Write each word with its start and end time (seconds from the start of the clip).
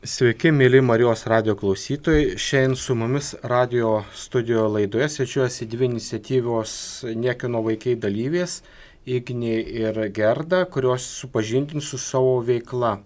Sveiki, 0.00 0.48
mėly 0.48 0.78
Marijos 0.80 1.26
radio 1.28 1.52
klausytojai. 1.60 2.38
Šiandien 2.40 2.76
su 2.80 2.94
mumis 2.96 3.34
radio 3.44 3.98
studio 4.16 4.62
laidoje 4.72 5.10
svečiuosi 5.12 5.66
dvi 5.68 5.90
iniciatyvos 5.90 6.72
Niekino 7.20 7.60
vaikai 7.60 7.98
dalyvės- 8.00 8.62
Ignė 9.18 9.58
ir 9.60 10.00
Gerda, 10.08 10.64
kurios 10.64 11.04
supažindins 11.04 11.84
su 11.84 11.98
savo 11.98 12.40
veikla. 12.40 13.02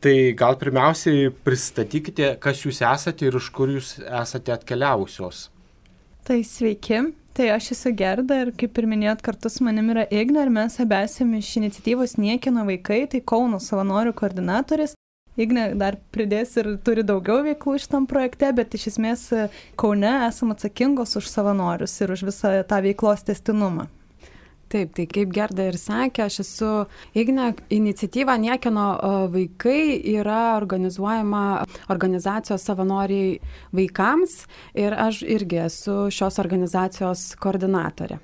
Tai 0.00 0.32
gal 0.32 0.56
pirmiausiai 0.56 1.28
pristatykite, 1.44 2.40
kas 2.40 2.64
jūs 2.64 2.80
esate 2.80 3.26
ir 3.26 3.36
iš 3.36 3.50
kur 3.50 3.68
jūs 3.68 4.00
esate 4.00 4.56
atkeliavusios. 4.56 5.50
Tai 6.24 6.40
sveiki, 6.40 7.12
tai 7.34 7.50
aš 7.50 7.72
esu 7.72 7.92
Gerda 7.92 8.40
ir 8.40 8.52
kaip 8.52 8.78
ir 8.78 8.86
minėjot, 8.86 9.20
kartu 9.20 9.50
su 9.50 9.64
manim 9.64 9.90
yra 9.90 10.08
Ignė 10.08 10.46
ir 10.46 10.48
mes 10.48 10.80
abi 10.80 10.94
esame 10.94 11.44
iš 11.44 11.56
iniciatyvos 11.56 12.16
Niekino 12.16 12.64
vaikai, 12.64 13.06
tai 13.06 13.20
Kauno 13.20 13.60
savanorių 13.60 14.14
koordinatorės 14.14 14.96
Igne 15.36 15.68
dar 15.76 15.98
pridės 16.14 16.54
ir 16.56 16.72
turi 16.84 17.04
daugiau 17.06 17.42
veiklų 17.44 17.76
šitam 17.82 18.08
projekte, 18.08 18.48
bet 18.56 18.74
iš 18.78 18.88
esmės 18.94 19.28
Kaune 19.76 20.14
esame 20.28 20.56
atsakingos 20.56 21.16
už 21.20 21.28
savanorius 21.28 21.98
ir 22.00 22.14
už 22.16 22.24
visą 22.30 22.56
tą 22.68 22.80
veiklos 22.84 23.26
testinumą. 23.28 23.90
Taip, 24.66 24.96
tai 24.96 25.04
kaip 25.06 25.30
Gerda 25.30 25.68
ir 25.70 25.76
sakė, 25.78 26.24
aš 26.26 26.40
esu 26.42 26.70
Igne, 27.14 27.52
iniciatyva 27.70 28.34
Niekino 28.42 28.86
vaikai 29.30 29.94
yra 30.16 30.56
organizuojama 30.56 31.42
organizacijos 31.94 32.66
savanoriai 32.66 33.36
vaikams 33.76 34.40
ir 34.74 34.96
aš 34.98 35.22
irgi 35.22 35.62
esu 35.68 35.98
šios 36.10 36.40
organizacijos 36.42 37.28
koordinatorė. 37.38 38.18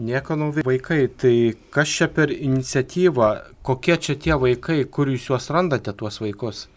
Niekanų 0.00 0.62
vaikai, 0.64 1.02
tai 1.12 1.34
kas 1.74 1.90
čia 1.92 2.06
per 2.08 2.30
iniciatyvą, 2.32 3.30
kokie 3.66 3.98
čia 4.00 4.14
tie 4.16 4.36
vaikai, 4.40 4.84
kur 4.88 5.10
jūs 5.12 5.26
juos 5.28 5.50
randate, 5.52 5.92
tuos 5.92 6.22
vaikus? 6.22 6.68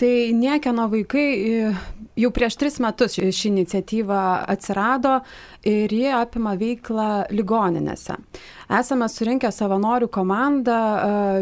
Tai 0.00 0.12
niekieno 0.32 0.86
vaikai 0.88 1.24
jau 2.20 2.30
prieš 2.32 2.56
tris 2.60 2.78
metus 2.80 3.18
ši 3.20 3.50
iniciatyva 3.50 4.20
atsirado 4.48 5.18
ir 5.68 5.92
jie 5.92 6.08
apima 6.16 6.54
veiklą 6.60 7.08
ligoninėse. 7.32 8.16
Esame 8.70 9.08
surinkę 9.10 9.48
savanorių 9.50 10.06
komandą 10.14 10.74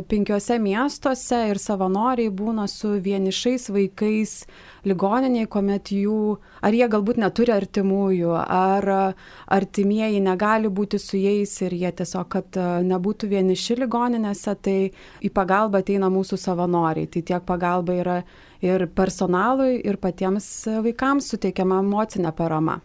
penkiose 0.09 0.57
miestuose 0.65 1.43
ir 1.51 1.59
savanoriai 1.61 2.31
būna 2.33 2.65
su 2.73 2.95
vienišais 3.05 3.67
vaikais 3.69 4.33
ligoniniai, 4.89 5.45
kuomet 5.53 5.93
jų, 5.93 6.39
ar 6.65 6.73
jie 6.73 6.89
galbūt 6.89 7.21
neturi 7.21 7.53
artimųjų, 7.53 8.33
ar 8.33 8.89
artimieji 9.45 10.25
negali 10.25 10.73
būti 10.73 10.97
su 10.97 11.21
jais 11.21 11.53
ir 11.69 11.77
jie 11.77 11.93
tiesiog, 12.01 12.33
kad 12.33 12.61
nebūtų 12.89 13.29
vieniši 13.37 13.77
ligoninėse, 13.83 14.57
tai 14.65 14.79
į 15.21 15.29
pagalbą 15.29 15.85
ateina 15.85 16.09
mūsų 16.09 16.41
savanoriai. 16.41 17.13
Tai 17.13 17.27
tiek 17.29 17.45
pagalba 17.45 18.01
yra 18.01 18.23
ir 18.65 18.89
personalui, 18.89 19.83
ir 19.85 20.01
patiems 20.01 20.49
vaikams 20.81 21.29
suteikiama 21.35 21.85
emocinė 21.85 22.33
parama. 22.33 22.81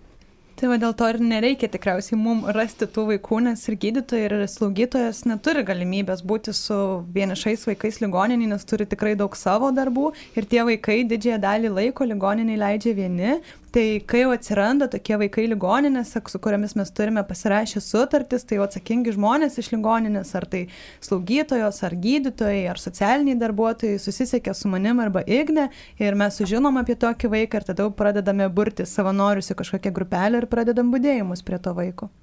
Tai 0.64 0.70
va 0.72 0.78
dėl 0.80 0.94
to 0.96 1.08
ir 1.12 1.18
nereikia 1.20 1.68
tikriausiai 1.68 2.16
mums 2.16 2.46
rasti 2.56 2.86
tų 2.88 3.04
vaikų, 3.10 3.42
nes 3.50 3.66
ir 3.68 3.76
gydytojai, 3.82 4.28
ir 4.30 4.36
slaugytojas 4.48 5.18
neturi 5.28 5.60
galimybės 5.68 6.22
būti 6.24 6.54
su 6.56 6.78
vienišais 7.18 7.66
vaikais 7.68 8.00
ligoninėje, 8.00 8.52
nes 8.54 8.64
turi 8.70 8.88
tikrai 8.88 9.12
daug 9.20 9.36
savo 9.36 9.74
darbų. 9.76 10.14
Ir 10.40 10.48
tie 10.48 10.62
vaikai 10.64 11.02
didžiąją 11.10 11.42
dalį 11.44 11.74
laiko 11.82 12.08
ligoninėje 12.08 12.62
leidžia 12.62 12.94
vieni, 12.96 13.34
Tai 13.74 14.04
kai 14.06 14.20
jau 14.22 14.30
atsiranda 14.30 14.86
tokie 14.86 15.16
vaikai 15.18 15.48
ligoninėse, 15.50 16.20
su 16.30 16.38
kuriamis 16.46 16.76
mes 16.78 16.92
turime 16.94 17.24
pasirašę 17.26 17.82
sutartis, 17.82 18.46
tai 18.46 18.60
jau 18.60 18.68
atsakingi 18.68 19.16
žmonės 19.16 19.58
iš 19.58 19.72
ligoninės, 19.74 20.36
ar 20.38 20.46
tai 20.52 20.62
slaugytojos, 21.02 21.82
ar 21.88 21.98
gydytojai, 22.06 22.68
ar 22.70 22.78
socialiniai 22.78 23.40
darbuotojai 23.42 23.98
susisiekia 23.98 24.54
su 24.54 24.70
manim 24.70 25.02
arba 25.02 25.26
Igne 25.26 25.72
ir 25.98 26.14
mes 26.14 26.38
sužinom 26.38 26.78
apie 26.84 26.94
tokį 27.02 27.34
vaiką 27.34 27.64
ir 27.64 27.72
tada 27.72 27.88
jau 27.88 27.96
pradedame 27.98 28.46
burti 28.54 28.86
savanorius 28.86 29.50
į 29.50 29.58
kažkokią 29.64 29.98
grupelę 29.98 30.44
ir 30.44 30.52
pradedam 30.54 30.94
būdėjimus 30.94 31.42
prie 31.42 31.58
to 31.58 31.74
vaiko. 31.74 32.14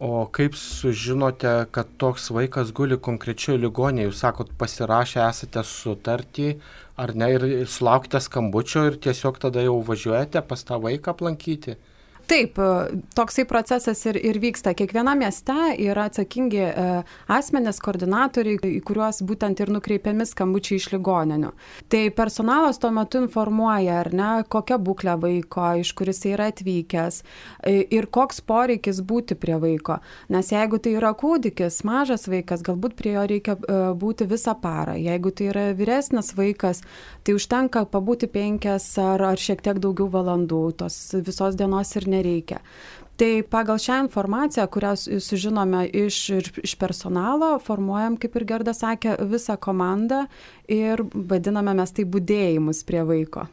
O 0.00 0.24
kaip 0.32 0.54
sužinote, 0.56 1.66
kad 1.70 1.88
toks 2.00 2.30
vaikas 2.32 2.70
guli 2.72 2.96
konkrečioje 2.96 3.60
ligonėje, 3.60 4.06
jūs 4.08 4.22
sakot, 4.24 4.54
pasirašę 4.58 5.20
esate 5.26 5.60
sutartį, 5.60 6.54
ar 7.00 7.14
ne, 7.16 7.28
ir, 7.36 7.46
sulaukite 7.70 8.20
skambučio 8.20 8.84
ir 8.90 8.98
tiesiog 9.06 9.38
tada 9.42 9.64
jau 9.64 9.78
važiuojate 9.86 10.42
pas 10.50 10.64
tą 10.68 10.80
vaiką 10.84 11.14
aplankyti? 11.14 11.76
Taip, 12.30 12.58
e, 12.58 13.00
toksai 13.14 13.42
procesas 13.44 14.04
ir, 14.06 14.14
ir 14.22 14.36
vyksta. 14.38 14.70
Kiekviena 14.78 15.16
mieste 15.18 15.54
yra 15.82 16.04
atsakingi 16.06 16.60
e, 16.62 16.82
asmenės 17.26 17.80
koordinatoriai, 17.82 18.60
į 18.76 18.82
kuriuos 18.86 19.18
būtent 19.26 19.58
ir 19.58 19.72
nukreipiami 19.74 20.22
skambučiai 20.30 20.78
iš 20.78 20.86
ligoninių. 20.92 21.50
Tai 21.90 22.02
personalas 22.14 22.78
tuo 22.78 22.92
metu 22.94 23.18
informuoja, 23.24 23.96
ar 24.04 24.12
ne, 24.14 24.28
kokia 24.46 24.78
būklė 24.78 25.16
vaiko, 25.24 25.64
iš 25.82 25.90
kuris 25.98 26.22
yra 26.30 26.52
atvykęs 26.52 27.18
e, 27.66 27.80
ir 27.98 28.06
koks 28.06 28.38
poreikis 28.46 29.02
būti 29.02 29.34
prie 29.34 29.58
vaiko. 29.58 29.98
Nes 30.30 30.52
jeigu 30.54 30.78
tai 30.78 30.94
yra 31.00 31.10
kūdikis, 31.18 31.80
mažas 31.88 32.28
vaikas, 32.30 32.62
galbūt 32.62 32.94
prie 33.00 33.16
jo 33.16 33.26
reikia 33.26 33.58
būti 33.98 34.28
visą 34.30 34.54
parą. 34.62 34.94
Jeigu 34.94 35.34
tai 35.34 35.50
yra 35.50 35.66
vyresnis 35.74 36.30
vaikas, 36.38 36.84
tai 37.26 37.34
užtenka 37.34 37.88
pabūti 37.90 38.30
penkias 38.30 38.86
ar, 39.02 39.26
ar 39.32 39.46
šiek 39.48 39.66
tiek 39.66 39.82
daugiau 39.82 40.06
valandų. 40.14 40.62
Tos 40.78 41.02
visos 41.26 41.58
dienos 41.58 41.90
ir 41.98 42.06
ne 42.06 42.19
nereikia. 42.20 42.60
Tai 43.20 43.42
pagal 43.52 43.76
šią 43.76 43.98
informaciją, 44.06 44.64
kurią 44.72 44.94
sužinome 45.20 45.82
iš, 45.92 46.18
iš 46.64 46.72
personalo, 46.80 47.58
formuojam, 47.60 48.16
kaip 48.16 48.38
ir 48.40 48.46
Gerda 48.48 48.72
sakė, 48.72 49.18
visą 49.28 49.58
komandą 49.60 50.22
ir 50.64 51.02
vadiname 51.12 51.74
mes 51.76 51.92
tai 51.92 52.06
būdėjimus 52.08 52.80
prie 52.88 53.02
vaiko. 53.04 53.44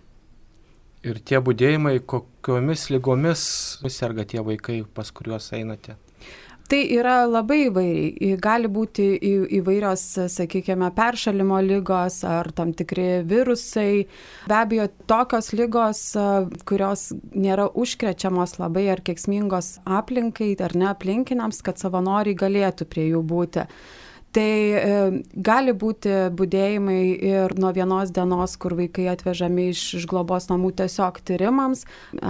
Ir 1.04 1.20
tie 1.20 1.42
būdėjimai, 1.44 1.98
kokiomis 2.00 2.88
lygomis 2.96 3.44
serga 3.92 4.24
tie 4.24 4.40
vaikai, 4.44 4.86
pas 4.88 5.12
kuriuos 5.12 5.52
einate? 5.60 5.98
Tai 6.68 6.82
yra 6.92 7.22
labai 7.24 7.70
įvairiai. 7.70 8.34
Gali 8.44 8.68
būti 8.68 9.06
įvairios, 9.56 10.02
sakykime, 10.34 10.90
peršalimo 10.98 11.62
lygos 11.64 12.18
ar 12.28 12.50
tam 12.58 12.74
tikri 12.76 13.22
virusai. 13.24 14.04
Be 14.52 14.58
abejo, 14.58 14.90
tokios 15.08 15.54
lygos, 15.56 16.02
kurios 16.68 17.06
nėra 17.32 17.70
užkrečiamos 17.72 18.58
labai 18.60 18.90
ar 18.92 19.00
keksmingos 19.00 19.78
aplinkai 19.88 20.50
ar 20.68 20.76
ne 20.76 20.90
aplinkiniams, 20.92 21.64
kad 21.64 21.80
savanoriai 21.80 22.36
galėtų 22.36 22.90
prie 22.92 23.08
jų 23.14 23.24
būti. 23.32 23.64
Tai 24.36 24.44
e, 24.44 25.24
gali 25.34 25.74
būti 25.74 26.12
būdėjimai 26.38 27.02
ir 27.30 27.56
nuo 27.58 27.72
vienos 27.74 28.12
dienos, 28.14 28.58
kur 28.60 28.76
vaikai 28.78 29.08
atvežami 29.14 29.70
iš, 29.72 29.84
iš 30.02 30.08
globos 30.10 30.50
namų 30.52 30.74
tiesiog 30.82 31.22
tyrimams. 31.26 31.86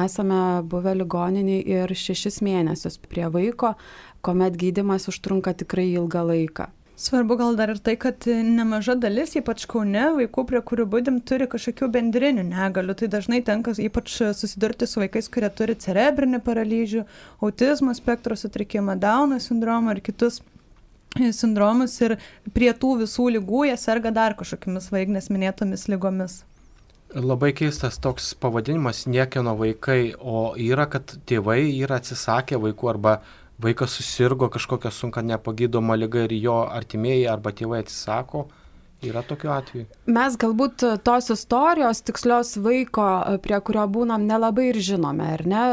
Esame 0.05 0.61
buvę 0.69 0.93
ligoniniai 1.01 1.65
ir 1.65 1.91
šešis 1.91 2.39
mėnesius 2.45 2.99
prie 3.01 3.27
vaiko, 3.33 3.73
kuomet 4.21 4.59
gydimas 4.61 5.09
užtrunka 5.11 5.57
tikrai 5.57 5.89
ilgą 5.95 6.23
laiką. 6.31 6.71
Svarbu 6.97 7.35
gal 7.37 7.57
dar 7.57 7.69
ir 7.69 7.77
tai, 7.77 7.93
kad 8.01 8.25
nemaža 8.25 8.95
dalis, 8.97 9.35
ypač 9.37 9.67
kaune, 9.69 10.07
vaikų, 10.15 10.45
prie 10.49 10.61
kurių 10.65 10.87
būdim, 10.89 11.19
turi 11.29 11.45
kažkokių 11.49 11.91
bendrinių 11.93 12.45
negalių. 12.47 12.95
Tai 12.97 13.09
dažnai 13.13 13.43
tenka 13.45 13.75
ypač 13.77 14.15
susidurti 14.33 14.87
su 14.89 15.03
vaikais, 15.03 15.29
kurie 15.29 15.51
turi 15.53 15.75
cerebrinį 15.77 16.41
paralyžių, 16.45 17.03
autizmo 17.45 17.93
spektro 17.93 18.33
sutrikimą, 18.33 18.97
Dauno 18.97 19.37
sindromą 19.37 19.93
ir 19.93 20.01
kitus 20.09 20.41
sindromus. 21.35 21.95
Ir 22.05 22.17
prie 22.55 22.69
tų 22.73 22.97
visų 23.03 23.31
lygų 23.37 23.65
jie 23.69 23.77
serga 23.79 24.11
dar 24.15 24.37
kažkokiamis 24.39 24.91
vaignės 24.93 25.31
minėtomis 25.33 25.87
lygomis. 25.91 26.41
Labai 27.15 27.53
keistas 27.55 28.01
toks 28.03 28.33
pavadinimas 28.35 29.05
niekieno 29.07 29.53
vaikai, 29.55 30.11
o 30.19 30.51
yra, 30.59 30.89
kad 30.91 31.13
tėvai 31.29 31.61
yra 31.71 32.01
atsisakę 32.01 32.59
vaikų 32.59 32.89
arba 32.91 33.13
vaikas 33.63 33.95
susirgo 33.95 34.49
kažkokia 34.51 34.91
sunka 34.91 35.23
nepagydoma 35.23 35.95
lyga 35.95 36.25
ir 36.27 36.35
jo 36.35 36.57
artimieji 36.67 37.29
arba 37.31 37.53
tėvai 37.55 37.79
atsisako. 37.85 38.47
Yra 39.05 39.21
tokiu 39.21 39.51
atveju. 39.53 39.85
Mes 40.09 40.37
galbūt 40.41 40.81
tos 41.05 41.29
istorijos 41.33 42.01
tikslios 42.01 42.55
vaiko, 42.57 43.05
prie 43.43 43.59
kurio 43.61 43.83
būnam, 43.93 44.25
nelabai 44.25 44.71
ir 44.71 44.79
žinome, 44.81 45.27
ar 45.37 45.45
ne? 45.45 45.65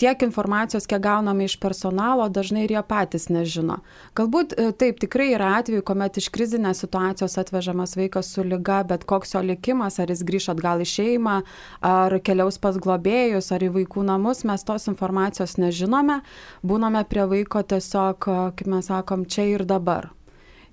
tiek 0.00 0.22
informacijos, 0.24 0.86
kiek 0.88 1.02
gauname 1.04 1.44
iš 1.44 1.58
personalo, 1.60 2.28
dažnai 2.32 2.64
ir 2.64 2.72
jie 2.72 2.82
patys 2.88 3.28
nežino. 3.28 3.80
Galbūt 4.16 4.54
e, 4.56 4.70
taip, 4.72 5.00
tikrai 5.02 5.28
yra 5.34 5.50
atveju, 5.58 5.84
kuomet 5.84 6.16
iš 6.20 6.30
krizinės 6.32 6.80
situacijos 6.84 7.36
atvežamas 7.42 7.96
vaikas 8.00 8.30
su 8.32 8.44
lyga, 8.46 8.80
bet 8.88 9.04
koks 9.08 9.34
jo 9.36 9.42
likimas, 9.44 9.98
ar 10.00 10.12
jis 10.12 10.24
grįž 10.24 10.50
atgal 10.54 10.80
į 10.80 10.88
šeimą, 10.94 11.36
ar 11.84 12.16
keliaus 12.24 12.56
pas 12.62 12.78
globėjus, 12.80 13.50
ar 13.52 13.66
į 13.66 13.74
vaikų 13.76 14.06
namus, 14.08 14.40
mes 14.48 14.64
tos 14.64 14.88
informacijos 14.88 15.58
nežinome, 15.60 16.22
būname 16.64 17.04
prie 17.10 17.28
vaiko 17.34 17.60
tiesiog, 17.60 18.30
kaip 18.56 18.72
mes 18.72 18.88
sakom, 18.88 19.28
čia 19.28 19.50
ir 19.52 19.68
dabar. 19.68 20.08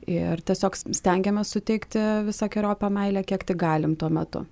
Ir 0.08 0.40
tiesiog 0.48 0.78
stengiamės 0.96 1.50
suteikti 1.52 2.00
visą 2.30 2.48
keriopą 2.52 2.88
meilę, 2.94 3.26
kiek 3.28 3.44
tik 3.44 3.60
galim 3.60 3.98
tuo 4.00 4.08
metu. 4.14 4.46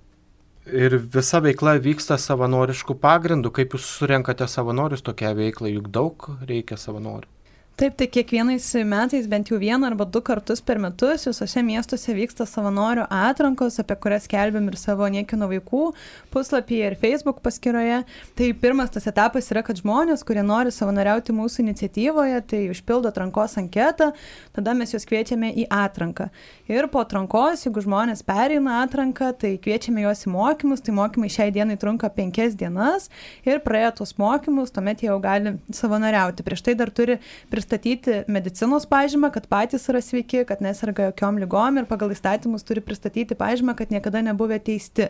Ir 0.66 0.98
visa 0.98 1.38
veikla 1.40 1.76
vyksta 1.78 2.18
savanoriškų 2.18 2.96
pagrindų. 3.00 3.52
Kaip 3.54 3.76
jūs 3.76 3.86
surenkate 4.00 4.48
savanorius 4.50 5.04
tokia 5.06 5.30
veikla, 5.38 5.70
juk 5.70 5.88
daug 5.94 6.28
reikia 6.48 6.76
savanorių. 6.80 7.30
Taip, 7.76 7.92
tai 7.92 8.06
kiekvienais 8.08 8.64
metais 8.88 9.26
bent 9.28 9.50
jau 9.50 9.58
vieną 9.60 9.90
arba 9.90 10.06
du 10.08 10.22
kartus 10.24 10.62
per 10.64 10.78
metus 10.80 11.26
visose 11.28 11.60
miestuose 11.60 12.14
vyksta 12.16 12.46
savanorių 12.48 13.02
atrankos, 13.12 13.74
apie 13.82 13.98
kurias 14.00 14.24
kelbėm 14.32 14.70
ir 14.70 14.78
savo 14.80 15.04
niekino 15.12 15.44
vaikų 15.50 15.90
puslapyje 16.32 16.86
ir 16.88 16.96
Facebook 16.96 17.42
paskyroje. 17.44 17.98
Tai 18.38 18.48
pirmas 18.62 18.94
tas 18.94 19.04
etapas 19.10 19.52
yra, 19.52 19.60
kad 19.60 19.76
žmonės, 19.76 20.24
kurie 20.24 20.40
nori 20.40 20.72
savanoriauti 20.72 21.34
mūsų 21.36 21.66
iniciatyvoje, 21.66 22.38
tai 22.48 22.62
užpildo 22.72 23.10
atrankos 23.12 23.58
anketą, 23.60 24.08
tada 24.56 24.72
mes 24.72 24.96
juos 24.96 25.04
kviečiame 25.04 25.52
į 25.52 25.68
atranką. 25.68 26.30
Ir 26.72 26.88
po 26.88 27.04
atrankos, 27.04 27.66
jeigu 27.68 27.84
žmonės 27.84 28.24
pereina 28.24 28.80
atranką, 28.86 29.34
tai 29.36 29.52
kviečiame 29.60 30.06
juos 30.06 30.24
į 30.24 30.32
mokymus, 30.32 30.80
tai 30.80 30.96
mokymai 30.96 31.28
šiai 31.28 31.52
dienai 31.52 31.76
trunka 31.76 32.08
penkias 32.08 32.56
dienas 32.56 33.12
ir 33.44 33.60
praėję 33.60 33.92
tuos 34.00 34.16
mokymus, 34.16 34.72
tuomet 34.72 35.04
jie 35.04 35.12
jau 35.12 35.20
gali 35.20 35.58
savanoriauti. 35.76 36.48
Prieš 36.48 36.64
tai 36.64 36.78
dar 36.80 36.88
turi 36.88 37.20
pristatyti 37.52 37.65
pristatyti 37.66 38.22
medicinos 38.28 38.86
pažymą, 38.86 39.32
kad 39.34 39.46
patys 39.50 39.88
yra 39.90 39.98
sveiki, 40.00 40.44
kad 40.46 40.60
neserga 40.62 41.08
jokiom 41.08 41.40
lygom 41.42 41.80
ir 41.80 41.86
pagal 41.90 42.12
įstatymus 42.14 42.62
turi 42.62 42.80
pristatyti 42.80 43.34
pažymą, 43.34 43.74
kad 43.74 43.90
niekada 43.90 44.22
nebuvę 44.22 44.60
teisti. 44.62 45.08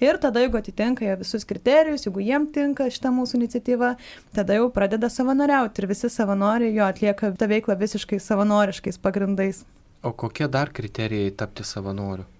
Ir 0.00 0.18
tada, 0.22 0.40
jeigu 0.44 0.58
atitinka 0.60 1.04
jie 1.04 1.16
visus 1.18 1.44
kriterijus, 1.44 2.06
jeigu 2.06 2.22
jiem 2.22 2.46
tinka 2.54 2.86
šitą 2.86 3.10
mūsų 3.10 3.40
iniciatyvą, 3.40 3.96
tada 4.38 4.60
jau 4.60 4.70
pradeda 4.70 5.10
savanoriauti 5.10 5.82
ir 5.82 5.88
visi 5.90 6.10
savanoriai 6.12 6.76
jo 6.76 6.86
atlieka 6.86 7.32
tą 7.34 7.50
veiklą 7.50 7.74
visiškai 7.82 8.22
savanoriškais 8.22 9.02
pagrindais. 9.02 9.64
O 10.06 10.14
kokie 10.14 10.46
dar 10.46 10.70
kriterijai 10.70 11.34
tapti 11.34 11.66
savanoriu? 11.66 12.35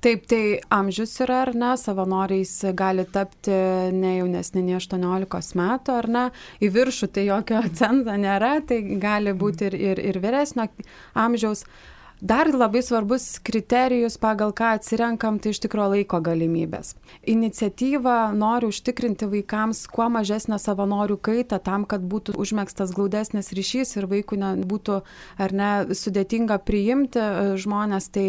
Taip, 0.00 0.22
tai 0.32 0.60
amžius 0.72 1.12
yra, 1.20 1.42
ar 1.44 1.50
ne, 1.52 1.74
savanoriais 1.76 2.54
gali 2.72 3.04
tapti 3.12 3.52
ne 3.92 4.14
jaunesni 4.16 4.62
nei 4.64 4.78
18 4.78 5.58
metų, 5.60 5.96
ar 5.96 6.08
ne, 6.08 6.22
į 6.64 6.70
viršų 6.72 7.08
tai 7.12 7.26
jokio 7.26 7.60
cento 7.76 8.14
nėra, 8.16 8.54
tai 8.64 8.80
gali 9.02 9.34
būti 9.36 9.68
ir, 9.68 9.76
ir, 9.90 10.00
ir 10.12 10.20
vyresnio 10.24 10.70
amžiaus. 11.12 11.66
Dar 12.20 12.50
labai 12.52 12.82
svarbus 12.84 13.38
kriterijus, 13.40 14.18
pagal 14.20 14.50
ką 14.52 14.74
atsirenkam, 14.76 15.38
tai 15.40 15.54
iš 15.54 15.62
tikrųjų 15.64 15.94
laiko 15.94 16.18
galimybės. 16.20 16.92
Iniciatyva 17.24 18.34
nori 18.36 18.68
užtikrinti 18.68 19.24
vaikams 19.24 19.86
kuo 19.88 20.10
mažesnę 20.12 20.58
savanorių 20.60 21.16
kaitą 21.16 21.56
tam, 21.64 21.86
kad 21.88 22.04
būtų 22.04 22.34
užmėgstas 22.36 22.92
glaudesnis 22.92 23.48
ryšys 23.56 23.96
ir 23.96 24.08
vaikų 24.10 24.36
nebūtų 24.42 24.98
ar 25.40 25.54
ne 25.56 25.70
sudėtinga 25.96 26.60
priimti 26.60 27.22
e, 27.22 27.56
žmonės. 27.56 28.10
Tai 28.12 28.26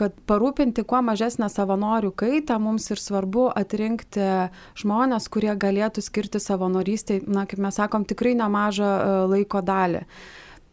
kad 0.00 0.16
parūpinti 0.24 0.86
kuo 0.88 1.02
mažesnę 1.04 1.50
savanorių 1.52 2.14
kaitą, 2.16 2.56
mums 2.56 2.88
ir 2.88 3.04
svarbu 3.04 3.50
atrinkti 3.52 4.48
žmonės, 4.80 5.28
kurie 5.28 5.52
galėtų 5.52 6.08
skirti 6.08 6.40
savanorystėj, 6.40 7.26
na, 7.28 7.44
kaip 7.44 7.60
mes 7.60 7.76
sakom, 7.76 8.08
tikrai 8.08 8.32
nemažą 8.40 8.90
e, 8.96 9.22
laiko 9.36 9.60
dalį. 9.60 10.06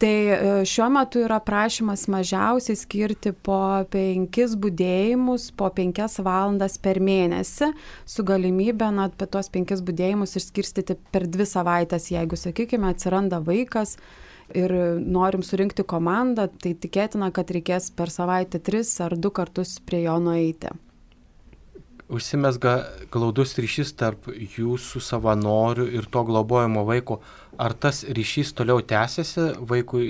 Tai 0.03 0.15
e, 0.27 0.37
šiuo 0.67 0.89
metu 0.91 1.21
yra 1.23 1.37
prašymas 1.39 2.09
mažiausiai 2.11 2.75
skirti 2.75 3.31
po 3.47 3.55
penkis 3.93 4.57
būdėjimus, 4.59 5.45
po 5.55 5.69
penkias 5.71 6.19
valandas 6.25 6.75
per 6.75 6.99
mėnesį, 6.99 7.69
su 8.03 8.25
galimybė, 8.27 8.89
na, 8.97 9.07
apie 9.07 9.29
tuos 9.31 9.47
penkis 9.53 9.79
būdėjimus 9.87 10.35
išskirstyti 10.41 10.99
per 11.15 11.29
dvi 11.31 11.47
savaitės, 11.47 12.09
jeigu, 12.11 12.35
sakykime, 12.35 12.91
atsiranda 12.91 13.39
vaikas 13.47 13.95
ir 14.51 14.75
norim 14.99 15.39
surinkti 15.39 15.87
komandą, 15.87 16.49
tai 16.51 16.75
tikėtina, 16.75 17.31
kad 17.31 17.55
reikės 17.55 17.93
per 17.95 18.11
savaitę 18.11 18.59
tris 18.59 18.91
ar 18.99 19.15
du 19.15 19.31
kartus 19.31 19.77
prie 19.87 20.03
jo 20.03 20.19
nueiti 20.19 20.75
užsimesga 22.13 22.73
glaudus 23.13 23.55
ryšys 23.57 23.93
tarp 23.97 24.27
jūsų 24.33 25.01
savanorių 25.01 25.87
ir 25.97 26.07
to 26.11 26.23
globojimo 26.27 26.83
vaiko. 26.87 27.19
Ar 27.63 27.73
tas 27.73 28.03
ryšys 28.03 28.51
toliau 28.57 28.81
tęsiasi 28.83 29.53
vaikui 29.69 30.07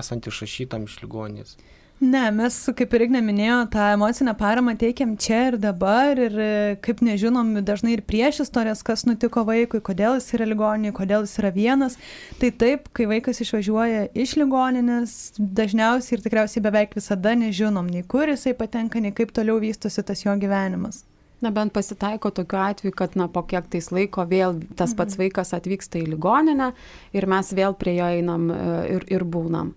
esant 0.00 0.26
išrašytam 0.28 0.88
iš 0.90 0.98
ligonės? 1.04 1.56
Ne, 2.02 2.24
mes, 2.34 2.56
kaip 2.74 2.94
ir 2.96 3.04
Ignė 3.04 3.20
minėjo, 3.22 3.56
tą 3.70 3.84
emocinę 3.94 4.32
paramą 4.34 4.72
teikiam 4.74 5.12
čia 5.22 5.36
ir 5.52 5.56
dabar 5.62 6.18
ir 6.18 6.34
kaip 6.82 6.98
nežinom 7.06 7.52
dažnai 7.62 7.92
ir 7.94 8.02
prieš 8.02 8.40
istorijas, 8.42 8.82
kas 8.82 9.06
nutiko 9.06 9.44
vaikui, 9.46 9.78
kodėl 9.86 10.16
jis 10.18 10.26
yra 10.34 10.48
ligoninėje, 10.50 10.96
kodėl 10.96 11.28
jis 11.28 11.36
yra 11.38 11.52
vienas. 11.54 11.94
Tai 12.42 12.50
taip, 12.64 12.90
kai 12.90 13.06
vaikas 13.12 13.44
išvažiuoja 13.46 14.08
iš 14.18 14.34
ligoninės, 14.42 15.14
dažniausiai 15.38 16.18
ir 16.18 16.26
tikriausiai 16.26 16.64
beveik 16.66 16.98
visada 16.98 17.36
nežinom, 17.38 17.86
nei 17.86 18.02
kur 18.02 18.34
jisai 18.34 18.56
patenka, 18.58 18.98
nei 18.98 19.14
kaip 19.14 19.30
toliau 19.38 19.62
vystosi 19.62 20.02
tas 20.02 20.26
jo 20.26 20.34
gyvenimas. 20.42 21.04
Nebent 21.42 21.74
pasitaiko 21.74 22.30
tokiu 22.30 22.60
atveju, 22.62 22.94
kad 22.96 23.16
na, 23.18 23.28
po 23.28 23.42
kiek 23.48 23.66
tais 23.72 23.90
laiko 23.94 24.24
vėl 24.28 24.60
tas 24.78 24.94
pats 24.94 25.16
mhm. 25.16 25.24
vaikas 25.24 25.54
atvyksta 25.58 26.00
į 26.02 26.12
ligoninę 26.14 26.72
ir 27.16 27.28
mes 27.30 27.52
vėl 27.56 27.76
prie 27.78 27.96
jo 27.98 28.10
einam 28.18 28.50
e, 28.54 28.60
ir, 28.96 29.06
ir 29.10 29.26
būnam. 29.26 29.74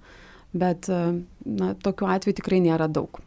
Bet 0.56 0.90
e, 0.90 1.02
na, 1.46 1.74
tokiu 1.82 2.10
atveju 2.12 2.40
tikrai 2.42 2.62
nėra 2.64 2.88
daug. 2.92 3.22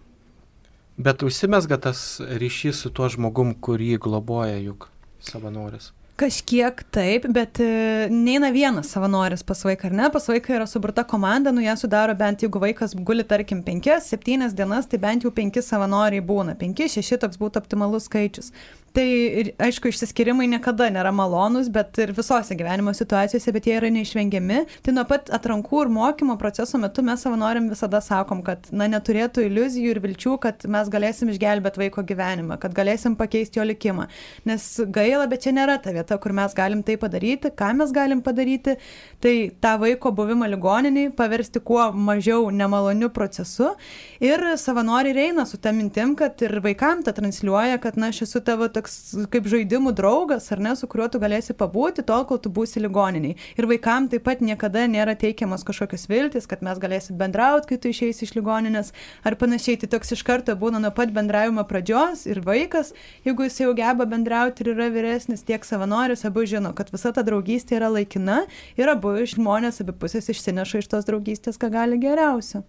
Bet 0.99 1.23
užsimesga 1.23 1.79
tas 1.83 2.19
ryšys 2.19 2.81
su 2.83 2.91
tuo 2.91 3.07
žmogum, 3.11 3.55
kurį 3.55 3.97
globoja 4.03 4.57
juk 4.59 4.89
savanoris. 5.23 5.93
Kažkiek 6.19 6.81
taip, 6.91 7.29
bet 7.31 7.61
e, 7.63 8.09
neina 8.11 8.49
vienas 8.51 8.89
savanoris 8.91 9.45
pas 9.47 9.61
vaiką, 9.63 9.87
ar 9.87 9.93
ne? 9.95 10.09
Pas 10.11 10.25
vaiką 10.27 10.57
yra 10.57 10.65
suburta 10.67 11.05
komanda, 11.07 11.53
nu 11.55 11.63
ją 11.63 11.77
sudaro 11.79 12.17
bent 12.19 12.43
jeigu 12.43 12.59
vaikas 12.59 12.97
guli, 13.07 13.23
tarkim, 13.23 13.61
5-7 13.63 14.51
dienas, 14.59 14.89
tai 14.91 14.99
bent 14.99 15.23
jau 15.23 15.31
5 15.37 15.63
savanoriai 15.63 16.25
būna. 16.33 16.57
5-6 16.59 17.21
toks 17.23 17.39
būtų 17.39 17.63
optimalus 17.63 18.11
skaičius. 18.11 18.51
Tai 18.99 19.07
ir, 19.07 19.49
aišku, 19.63 19.93
išsiskirimai 19.93 20.49
niekada 20.51 20.89
nėra 20.91 21.13
malonūs, 21.15 21.69
bet 21.71 22.01
ir 22.03 22.11
visose 22.17 22.57
gyvenimo 22.59 22.91
situacijose, 22.97 23.53
bet 23.55 23.69
jie 23.69 23.77
yra 23.79 23.93
neišvengiami. 23.95 24.65
Tai 24.83 24.95
nuo 24.97 25.05
pat 25.07 25.29
atrankų 25.37 25.85
ir 25.85 25.93
mokymo 25.95 26.35
proceso 26.41 26.81
metu 26.83 27.05
mes 27.07 27.23
savanoriam 27.23 27.69
visada 27.71 28.01
sakom, 28.03 28.41
kad 28.43 28.67
na, 28.75 28.89
neturėtų 28.91 29.45
iliuzijų 29.47 29.93
ir 29.93 30.01
vilčių, 30.03 30.33
kad 30.43 30.67
mes 30.67 30.91
galėsim 30.91 31.31
išgelbėti 31.31 31.83
vaiko 31.85 32.03
gyvenimą, 32.09 32.57
kad 32.59 32.75
galėsim 32.75 33.15
pakeisti 33.21 33.61
jo 33.61 33.69
likimą. 33.69 34.09
Nes 34.51 34.67
gaila, 34.97 35.29
bet 35.31 35.47
čia 35.47 35.55
nėra 35.55 35.79
ta 35.85 35.95
vieta, 35.95 36.19
kur 36.19 36.35
mes 36.35 36.59
galim 36.59 36.83
tai 36.83 36.99
padaryti, 36.99 37.55
ką 37.55 37.71
mes 37.79 37.95
galim 37.95 38.25
padaryti. 38.27 38.81
Tai 39.23 39.37
tą 39.63 39.77
vaiko 39.85 40.11
buvimą 40.19 40.51
ligoniniai 40.57 41.13
paversti 41.15 41.63
kuo 41.63 41.93
mažiau 41.95 42.51
nemaloniu 42.51 43.13
procesu. 43.15 43.71
Ir 44.19 44.43
savanoriai 44.59 45.29
eina 45.29 45.47
su 45.47 45.63
tą 45.63 45.71
mintim, 45.79 46.19
kad 46.19 46.43
ir 46.43 46.59
vaikam 46.67 47.07
tą 47.07 47.15
transliuoja, 47.15 47.79
kad 47.79 47.95
na, 47.95 48.11
aš 48.11 48.25
esu 48.27 48.43
tavo 48.43 48.67
toks 48.67 48.88
kaip 49.33 49.49
žaidimų 49.51 49.93
draugas, 49.97 50.47
ar 50.55 50.63
ne, 50.63 50.75
su 50.79 50.89
kuriuo 50.91 51.09
tu 51.13 51.21
galėsi 51.23 51.57
pabūti 51.59 52.05
tol, 52.07 52.25
kol 52.29 52.41
tu 52.43 52.53
būsi 52.55 52.83
ligoniniai. 52.83 53.37
Ir 53.59 53.69
vaikam 53.71 54.09
taip 54.13 54.25
pat 54.27 54.43
niekada 54.45 54.87
nėra 54.91 55.17
teikiamas 55.19 55.65
kažkokios 55.67 56.09
viltis, 56.11 56.49
kad 56.51 56.65
mes 56.67 56.81
galėsim 56.83 57.19
bendrauti, 57.21 57.71
kai 57.73 57.81
tu 57.83 57.93
išeisi 57.93 58.27
iš 58.27 58.35
ligoninės 58.39 58.93
ar 59.27 59.39
panašiai. 59.41 59.79
Tai 59.83 59.91
toks 59.97 60.15
iš 60.17 60.25
karto 60.27 60.57
būna 60.59 60.83
nuo 60.83 60.93
pat 60.95 61.13
bendravimo 61.15 61.65
pradžios 61.69 62.27
ir 62.31 62.43
vaikas, 62.47 62.95
jeigu 63.27 63.47
jis 63.49 63.61
jau 63.65 63.75
geba 63.79 64.09
bendrauti 64.09 64.65
ir 64.65 64.73
yra 64.75 64.89
vyresnis, 64.95 65.45
tiek 65.47 65.65
savanorius, 65.69 66.27
abu 66.29 66.47
žino, 66.49 66.75
kad 66.77 66.93
visa 66.95 67.13
ta 67.15 67.25
draugystė 67.27 67.79
yra 67.79 67.93
laikina 67.95 68.43
ir 68.79 68.93
abu 68.93 69.15
žmonės 69.29 69.83
abipusės 69.85 70.31
išsineša 70.35 70.83
iš 70.85 70.93
tos 70.95 71.09
draugystės, 71.09 71.61
ką 71.61 71.73
gali 71.75 72.01
geriausio. 72.03 72.65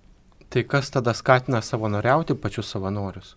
Tai 0.49 0.63
kas 0.65 0.89
tada 0.89 1.13
skatina 1.13 1.61
savanoriauti 1.61 2.33
pačius 2.33 2.71
savanorius? 2.73 3.35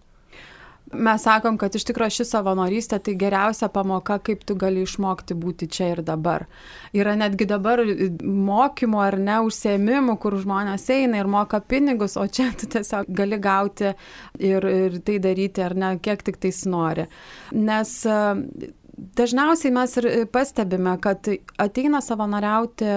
Mes 0.92 1.22
sakom, 1.24 1.56
kad 1.56 1.72
iš 1.72 1.86
tikrųjų 1.88 2.12
ši 2.18 2.26
savanorystė 2.28 2.98
tai 3.00 3.14
geriausia 3.16 3.70
pamoka, 3.72 4.18
kaip 4.20 4.42
tu 4.44 4.56
gali 4.60 4.82
išmokti 4.84 5.36
būti 5.38 5.68
čia 5.72 5.92
ir 5.94 6.02
dabar. 6.04 6.44
Yra 6.92 7.14
netgi 7.16 7.46
dabar 7.48 7.80
mokymo 8.20 9.00
ar 9.00 9.16
ne 9.16 9.38
užsiemimų, 9.46 10.18
kur 10.20 10.36
žmonės 10.42 10.84
eina 10.92 11.22
ir 11.22 11.30
moka 11.32 11.62
pinigus, 11.64 12.18
o 12.20 12.26
čia 12.28 12.50
tu 12.58 12.68
tiesiog 12.68 13.08
gali 13.08 13.40
gauti 13.40 13.94
ir, 14.36 14.68
ir 14.68 15.00
tai 15.06 15.16
daryti 15.24 15.64
ar 15.64 15.76
ne, 15.78 15.94
kiek 16.02 16.24
tik 16.28 16.40
tais 16.42 16.62
nori. 16.68 17.08
Nes 17.56 17.96
dažniausiai 18.92 19.72
mes 19.72 19.96
ir 19.96 20.08
pastebime, 20.32 20.94
kad 21.00 21.28
ateina 21.60 22.00
savanoriauti 22.04 22.86
e, 22.86 22.96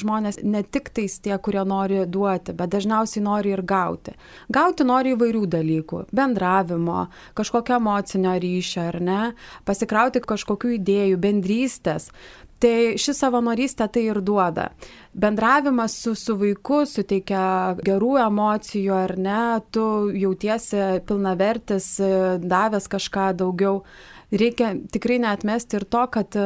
žmonės 0.00 0.40
ne 0.44 0.62
tik 0.62 0.90
tais 0.94 1.16
tie, 1.24 1.34
kurie 1.38 1.64
nori 1.68 2.04
duoti, 2.06 2.54
bet 2.56 2.72
dažniausiai 2.74 3.24
nori 3.24 3.54
ir 3.54 3.64
gauti. 3.64 4.14
Gauti 4.52 4.86
nori 4.86 5.14
įvairių 5.16 5.44
dalykų- 5.56 6.04
bendravimo, 6.18 7.08
kažkokio 7.34 7.80
emocinio 7.80 8.36
ryšio 8.40 8.88
ar 8.88 9.00
ne, 9.00 9.20
pasikrauti 9.64 10.20
kažkokių 10.20 10.78
idėjų, 10.78 11.18
bendrystės. 11.18 12.10
Tai 12.64 12.96
ši 12.96 13.12
savanorystė 13.12 13.88
tai 13.92 14.06
ir 14.08 14.22
duoda. 14.24 14.70
Bendravimas 15.12 15.92
su, 16.00 16.14
su 16.14 16.36
vaiku 16.38 16.84
suteikia 16.88 17.76
gerų 17.76 18.14
emocijų 18.24 18.94
ar 18.94 19.16
ne, 19.18 19.60
tu 19.70 20.08
jautiesi 20.14 21.02
pilnavertis, 21.04 22.00
davęs 22.40 22.88
kažką 22.88 23.34
daugiau 23.36 23.82
reikia 24.32 24.72
tikrai 24.92 25.18
neatmesti 25.22 25.78
ir 25.78 25.84
to, 25.90 26.02
kad 26.12 26.36
e, 26.38 26.44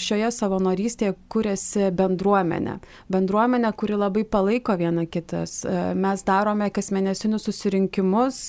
šioje 0.00 0.30
savanorystėje 0.34 1.14
kuriasi 1.32 1.90
bendruomenė. 1.96 2.78
Bendruomenė, 3.12 3.72
kuri 3.78 3.98
labai 4.00 4.24
palaiko 4.28 4.76
viena 4.80 5.06
kitas. 5.06 5.60
E, 5.64 5.76
mes 5.94 6.24
darome 6.26 6.70
kasmėnesinius 6.74 7.46
susirinkimus, 7.48 8.40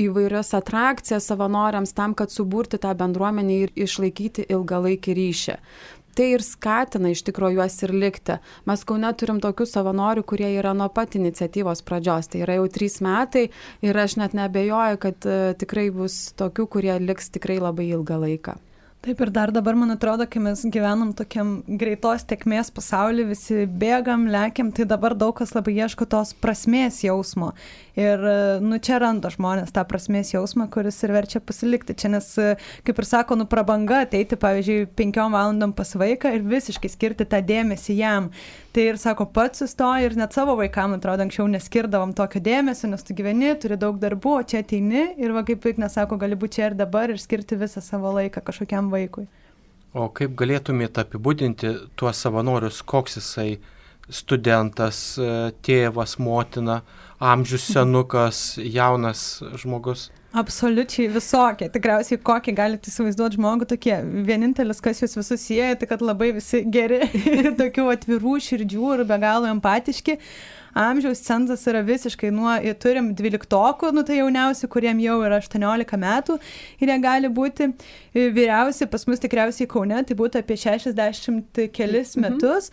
įvairias 0.00 0.54
atrakcijas 0.58 1.28
savanoriams 1.30 1.94
tam, 1.96 2.14
kad 2.18 2.32
suburti 2.32 2.80
tą 2.80 2.94
bendruomenę 2.98 3.62
ir 3.66 3.74
išlaikyti 3.86 4.48
ilgalaikį 4.50 5.16
ryšį. 5.20 5.56
Tai 6.16 6.30
ir 6.34 6.44
skatina 6.44 7.12
iš 7.12 7.24
tikrųjų 7.28 7.60
juos 7.60 7.76
ir 7.86 7.94
likti. 7.94 8.38
Mes 8.68 8.86
kaune 8.88 9.10
turim 9.18 9.40
tokių 9.42 9.66
savanorių, 9.68 10.24
kurie 10.26 10.48
yra 10.54 10.74
nuo 10.76 10.88
pat 10.92 11.18
iniciatyvos 11.18 11.84
pradžios. 11.86 12.30
Tai 12.30 12.44
yra 12.46 12.60
jau 12.60 12.66
trys 12.72 13.00
metai 13.04 13.48
ir 13.84 14.02
aš 14.04 14.18
net 14.20 14.36
nebejoju, 14.38 15.00
kad 15.02 15.28
uh, 15.28 15.52
tikrai 15.60 15.90
bus 15.94 16.30
tokių, 16.38 16.68
kurie 16.70 16.98
liks 17.02 17.32
tikrai 17.34 17.60
labai 17.62 17.90
ilgą 17.94 18.20
laiką. 18.24 18.58
Taip 19.00 19.16
ir 19.24 19.30
dar 19.32 19.48
dabar, 19.48 19.72
man 19.80 19.94
atrodo, 19.94 20.26
kai 20.28 20.42
mes 20.44 20.60
gyvenam 20.68 21.14
tokiam 21.16 21.54
greitos 21.80 22.20
tekmės 22.28 22.68
pasaulyje, 22.76 23.24
visi 23.30 23.62
bėgam, 23.64 24.26
lekiam, 24.28 24.68
tai 24.76 24.84
dabar 24.84 25.14
daug 25.16 25.32
kas 25.38 25.54
labai 25.56 25.72
ieško 25.78 26.04
tos 26.12 26.34
prasmės 26.36 26.98
jausmo. 27.06 27.54
Ir, 27.96 28.20
nu, 28.60 28.76
čia 28.76 28.98
randa 29.00 29.30
žmonės 29.32 29.72
tą 29.72 29.86
prasmės 29.88 30.34
jausmą, 30.34 30.68
kuris 30.68 31.00
ir 31.00 31.14
verčia 31.16 31.40
pasilikti. 31.40 31.96
Čia, 31.96 32.12
nes, 32.12 32.28
kaip 32.84 33.00
ir 33.00 33.08
sako, 33.08 33.40
nu, 33.40 33.48
prabanga 33.48 34.02
ateiti, 34.04 34.36
pavyzdžiui, 34.36 34.90
penkiom 35.00 35.32
valandom 35.32 35.72
pas 35.72 35.96
vaiką 35.96 36.34
ir 36.36 36.44
visiškai 36.52 36.92
skirti 36.92 37.24
tą 37.24 37.40
dėmesį 37.40 37.96
jam. 38.02 38.28
Tai 38.70 38.82
ir 38.86 38.98
sako, 39.02 39.24
pats 39.34 39.58
sustoji 39.64 40.06
ir 40.06 40.14
net 40.14 40.36
savo 40.36 40.54
vaikam, 40.58 40.92
atrodo, 40.94 41.24
anksčiau 41.24 41.48
neskirdavom 41.50 42.12
tokio 42.14 42.38
dėmesio, 42.46 42.86
nes 42.92 43.02
tu 43.02 43.16
gyveni, 43.18 43.48
turi 43.58 43.74
daug 43.80 43.96
darbų, 43.98 44.34
o 44.38 44.44
čia 44.46 44.60
ateini 44.62 45.08
ir, 45.18 45.34
va, 45.34 45.42
kaip 45.46 45.66
Ignas 45.66 45.96
sako, 45.98 46.20
gali 46.20 46.38
būti 46.38 46.60
čia 46.60 46.68
ir 46.68 46.76
dabar 46.78 47.10
ir 47.10 47.18
skirti 47.18 47.58
visą 47.58 47.82
savo 47.82 48.12
laiką 48.14 48.44
kažkokiam 48.46 48.92
vaikui. 48.94 49.26
O 49.90 50.06
kaip 50.14 50.36
galėtumėte 50.38 51.02
apibūdinti 51.02 51.72
tuos 51.98 52.22
savanorius, 52.22 52.78
koks 52.86 53.18
jisai 53.18 53.48
studentas, 54.06 55.02
tėvas, 55.66 56.14
motina, 56.22 56.84
amžius 57.18 57.66
senukas, 57.74 58.54
jaunas 58.62 59.42
žmogus? 59.58 60.12
Absoliučiai 60.30 61.08
visokie. 61.10 61.66
Tikriausiai 61.74 62.20
kokį 62.22 62.52
galite 62.54 62.90
įsivaizduoti 62.92 63.38
žmogų 63.40 63.66
tokie. 63.72 63.96
Vienintelis, 64.28 64.78
kas 64.84 65.02
jūs 65.02 65.16
visus 65.18 65.42
sieja, 65.42 65.74
tai 65.78 65.88
kad 65.90 66.04
labai 66.06 66.30
visi 66.36 66.62
geri, 66.70 67.00
tokių 67.60 67.88
atvirų 67.96 68.36
širdžių 68.46 68.92
ir 68.94 69.04
be 69.10 69.18
galo 69.24 69.50
empatiški 69.50 70.20
amžiaus 70.74 71.22
cenzas 71.24 71.66
yra 71.70 71.82
visiškai 71.86 72.30
nuo, 72.34 72.52
turim 72.82 73.12
12, 73.16 73.92
nu 73.94 74.04
tai 74.06 74.20
jauniausi, 74.20 74.68
kuriem 74.70 75.00
jau 75.02 75.18
yra 75.26 75.40
18 75.42 76.00
metų 76.00 76.38
ir 76.80 76.92
jie 76.92 76.98
gali 77.02 77.30
būti 77.32 77.70
vyriausi, 78.14 78.88
pas 78.90 79.06
mus 79.06 79.22
tikriausiai 79.22 79.68
Kaune, 79.70 80.02
tai 80.06 80.16
būtų 80.18 80.42
apie 80.42 80.58
60 80.58 81.62
kelis 81.74 82.16
mhm. 82.16 82.26
metus. 82.26 82.70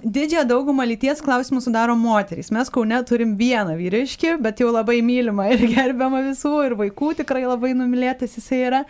Didžiąją 0.00 0.46
daugumą 0.48 0.86
lyties 0.88 1.20
klausimų 1.20 1.60
sudaro 1.64 1.94
moterys. 1.98 2.50
Mes 2.54 2.72
Kaune 2.72 3.02
turim 3.08 3.36
vieną 3.36 3.76
vyriškį, 3.78 4.38
bet 4.40 4.62
jau 4.62 4.70
labai 4.72 5.00
mylimą 5.04 5.50
ir 5.54 5.66
gerbiamą 5.76 6.24
visų 6.30 6.54
ir 6.66 6.76
vaikų 6.80 7.14
tikrai 7.22 7.44
labai 7.46 7.74
numylėtas 7.76 8.38
jisai 8.38 8.64
yra 8.70 8.84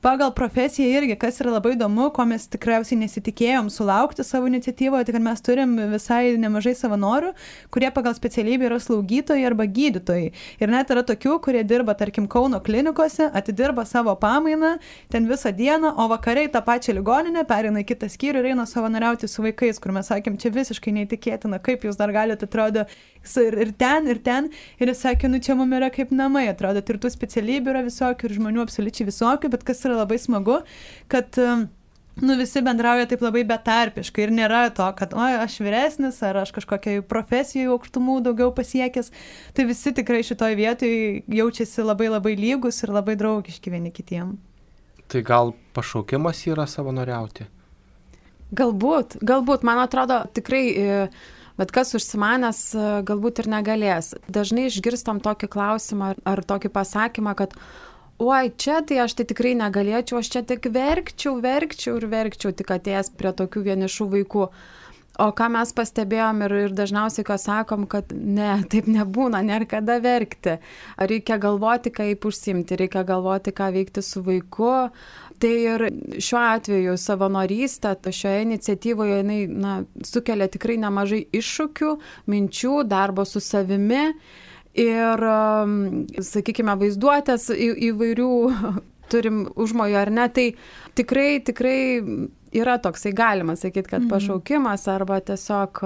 pagal 0.00 0.32
profesiją 0.34 0.88
irgi, 0.88 1.16
kas 1.20 1.40
yra 1.42 1.52
labai 1.56 1.74
įdomu, 1.74 2.08
ko 2.16 2.24
mes 2.28 2.46
tikriausiai 2.50 2.98
nesitikėjom 3.02 3.68
sulaukti 3.72 4.24
savo 4.24 4.48
iniciatyvoje, 4.48 5.06
tai 5.06 5.14
kad 5.16 5.24
mes 5.24 5.44
turim 5.44 5.74
visai 5.92 6.36
nemažai 6.40 6.72
savanorių, 6.78 7.34
kurie 7.74 7.90
pagal 7.92 8.16
specialybę 8.16 8.70
yra 8.70 8.78
slaugytojai 8.80 9.44
arba 9.48 9.66
gydytojai. 9.68 10.30
Ir 10.62 10.72
net 10.72 10.92
yra 10.94 11.04
tokių, 11.06 11.36
kurie 11.44 11.64
dirba, 11.68 11.94
tarkim, 11.98 12.28
Kauno 12.30 12.60
klinikose, 12.64 13.26
atidirba 13.36 13.84
savo 13.88 14.14
pamainą 14.16 14.76
ten 15.12 15.28
visą 15.28 15.52
dieną, 15.56 15.92
o 16.00 16.08
vakariai 16.12 16.48
tą 16.52 16.62
pačią 16.64 16.94
ligoninę 16.96 17.44
perina 17.48 17.82
į 17.82 17.88
kitą 17.92 18.08
skyrių 18.12 18.44
ir 18.44 18.50
eina 18.54 18.66
savanoriauti 18.70 19.28
su 19.28 19.44
vaikais, 19.44 19.80
kur 19.82 19.92
mes 19.96 20.08
sakėm, 20.08 20.38
čia 20.40 20.52
visiškai 20.54 20.94
neįtikėtina, 20.96 21.60
kaip 21.60 21.84
jūs 21.84 21.98
dar 22.00 22.12
galite 22.14 22.48
atrodo 22.48 22.86
ir, 23.40 23.56
ir 23.66 23.72
ten, 23.78 24.08
ir 24.10 24.22
ten. 24.24 24.48
Ir 24.80 24.92
jis 24.92 25.02
sakė, 25.04 25.28
nu 25.32 25.40
čia 25.42 25.56
mums 25.58 25.76
yra 25.76 25.90
kaip 25.94 26.14
namai, 26.14 26.46
atrodo, 26.50 26.82
ir 26.82 27.00
tų 27.02 27.10
specialybių 27.12 27.74
yra 27.74 27.84
visokių, 27.86 28.28
ir 28.28 28.38
žmonių 28.38 28.64
absoliučiai 28.64 29.08
visokių, 29.10 29.52
bet 29.52 29.66
kas 29.68 29.84
yra 29.86 30.00
labai 30.00 30.18
smagu, 30.20 30.60
kad 31.12 31.38
um, 31.42 31.66
nu, 32.20 32.36
visi 32.38 32.62
bendrauja 32.64 33.08
taip 33.10 33.22
labai 33.24 33.44
betarpiškai 33.48 34.26
ir 34.26 34.34
nėra 34.34 34.62
to, 34.76 34.86
kad, 34.98 35.14
oi, 35.16 35.32
aš 35.40 35.60
vyresnis 35.64 36.20
ar 36.26 36.42
aš 36.42 36.52
kažkokiai 36.56 37.04
profesijai 37.06 37.70
aukštumų 37.72 38.20
daugiau 38.26 38.52
pasiekęs. 38.56 39.12
Tai 39.56 39.66
visi 39.68 39.94
tikrai 39.96 40.22
šitoj 40.26 40.56
vietoj 40.58 40.94
jaučiasi 41.40 41.86
labai 41.86 42.10
labai 42.12 42.36
lygus 42.40 42.82
ir 42.84 42.94
labai 42.96 43.16
draugiški 43.20 43.72
vieni 43.72 43.92
kitiem. 43.94 44.36
Tai 45.10 45.24
gal 45.26 45.54
pašaukimas 45.74 46.44
yra 46.46 46.68
savanoriauti? 46.70 47.48
Galbūt, 48.54 49.20
galbūt, 49.22 49.62
man 49.66 49.78
atrodo, 49.78 50.24
tikrai 50.34 50.62
e, 50.70 50.94
bet 51.60 51.74
kas 51.76 51.92
užsimanęs 51.98 52.62
e, 52.72 52.88
galbūt 53.08 53.42
ir 53.42 53.50
negalės. 53.52 54.14
Dažnai 54.32 54.70
išgirstam 54.70 55.20
tokį 55.24 55.50
klausimą 55.52 56.14
ar 56.24 56.44
tokį 56.48 56.72
pasakymą, 56.72 57.36
kad 57.36 57.56
oi, 58.20 58.48
čia 58.56 58.80
tai 58.86 59.02
aš 59.04 59.18
tai 59.18 59.28
tikrai 59.28 59.52
negalėčiau, 59.60 60.20
aš 60.20 60.32
čia 60.32 60.44
tik 60.48 60.70
verkčiau, 60.72 61.36
verkčiau 61.44 62.00
ir 62.00 62.08
verkčiau, 62.12 62.54
tik 62.56 62.72
atėjęs 62.76 63.12
prie 63.20 63.34
tokių 63.36 63.66
vienišų 63.68 64.08
vaikų. 64.16 64.48
O 65.20 65.30
ką 65.36 65.50
mes 65.52 65.72
pastebėjom 65.76 66.44
ir, 66.46 66.54
ir 66.64 66.76
dažniausiai, 66.76 67.26
ką 67.28 67.36
sakom, 67.40 67.86
kad 67.90 68.12
ne, 68.14 68.54
taip 68.72 68.88
nebūna, 68.88 69.42
nėra 69.44 69.68
kada 69.68 69.98
verkti. 70.00 70.58
Reikia 70.96 71.36
galvoti, 71.42 71.92
kaip 71.92 72.24
užsimti, 72.24 72.78
reikia 72.80 73.04
galvoti, 73.08 73.52
ką 73.52 73.72
veikti 73.76 74.04
su 74.04 74.24
vaiku, 74.24 74.90
Tai 75.40 75.50
ir 75.56 75.86
šiuo 76.20 76.40
atveju 76.42 76.98
savanorystė, 77.00 77.94
šioje 78.12 78.42
iniciatyvoje 78.44 79.22
jinai 79.22 79.38
na, 79.48 79.76
sukelia 80.04 80.50
tikrai 80.52 80.76
nemažai 80.82 81.22
iššūkių, 81.32 81.94
minčių, 82.28 82.74
darbo 82.84 83.24
su 83.24 83.40
savimi 83.40 84.02
ir, 84.76 85.24
um, 85.24 86.04
sakykime, 86.20 86.76
vaizduotės 86.82 87.48
į, 87.56 87.70
įvairių 87.88 88.34
turim 89.12 89.46
užmojo 89.56 90.02
ar 90.02 90.12
ne, 90.12 90.28
tai 90.28 90.46
tikrai, 91.00 91.40
tikrai 91.46 91.78
yra 92.52 92.78
toksai, 92.82 93.12
galima 93.16 93.56
sakyti, 93.56 93.88
kad 93.90 94.02
mhm. 94.02 94.10
pašaukimas 94.10 94.88
arba 94.88 95.20
tiesiog 95.20 95.82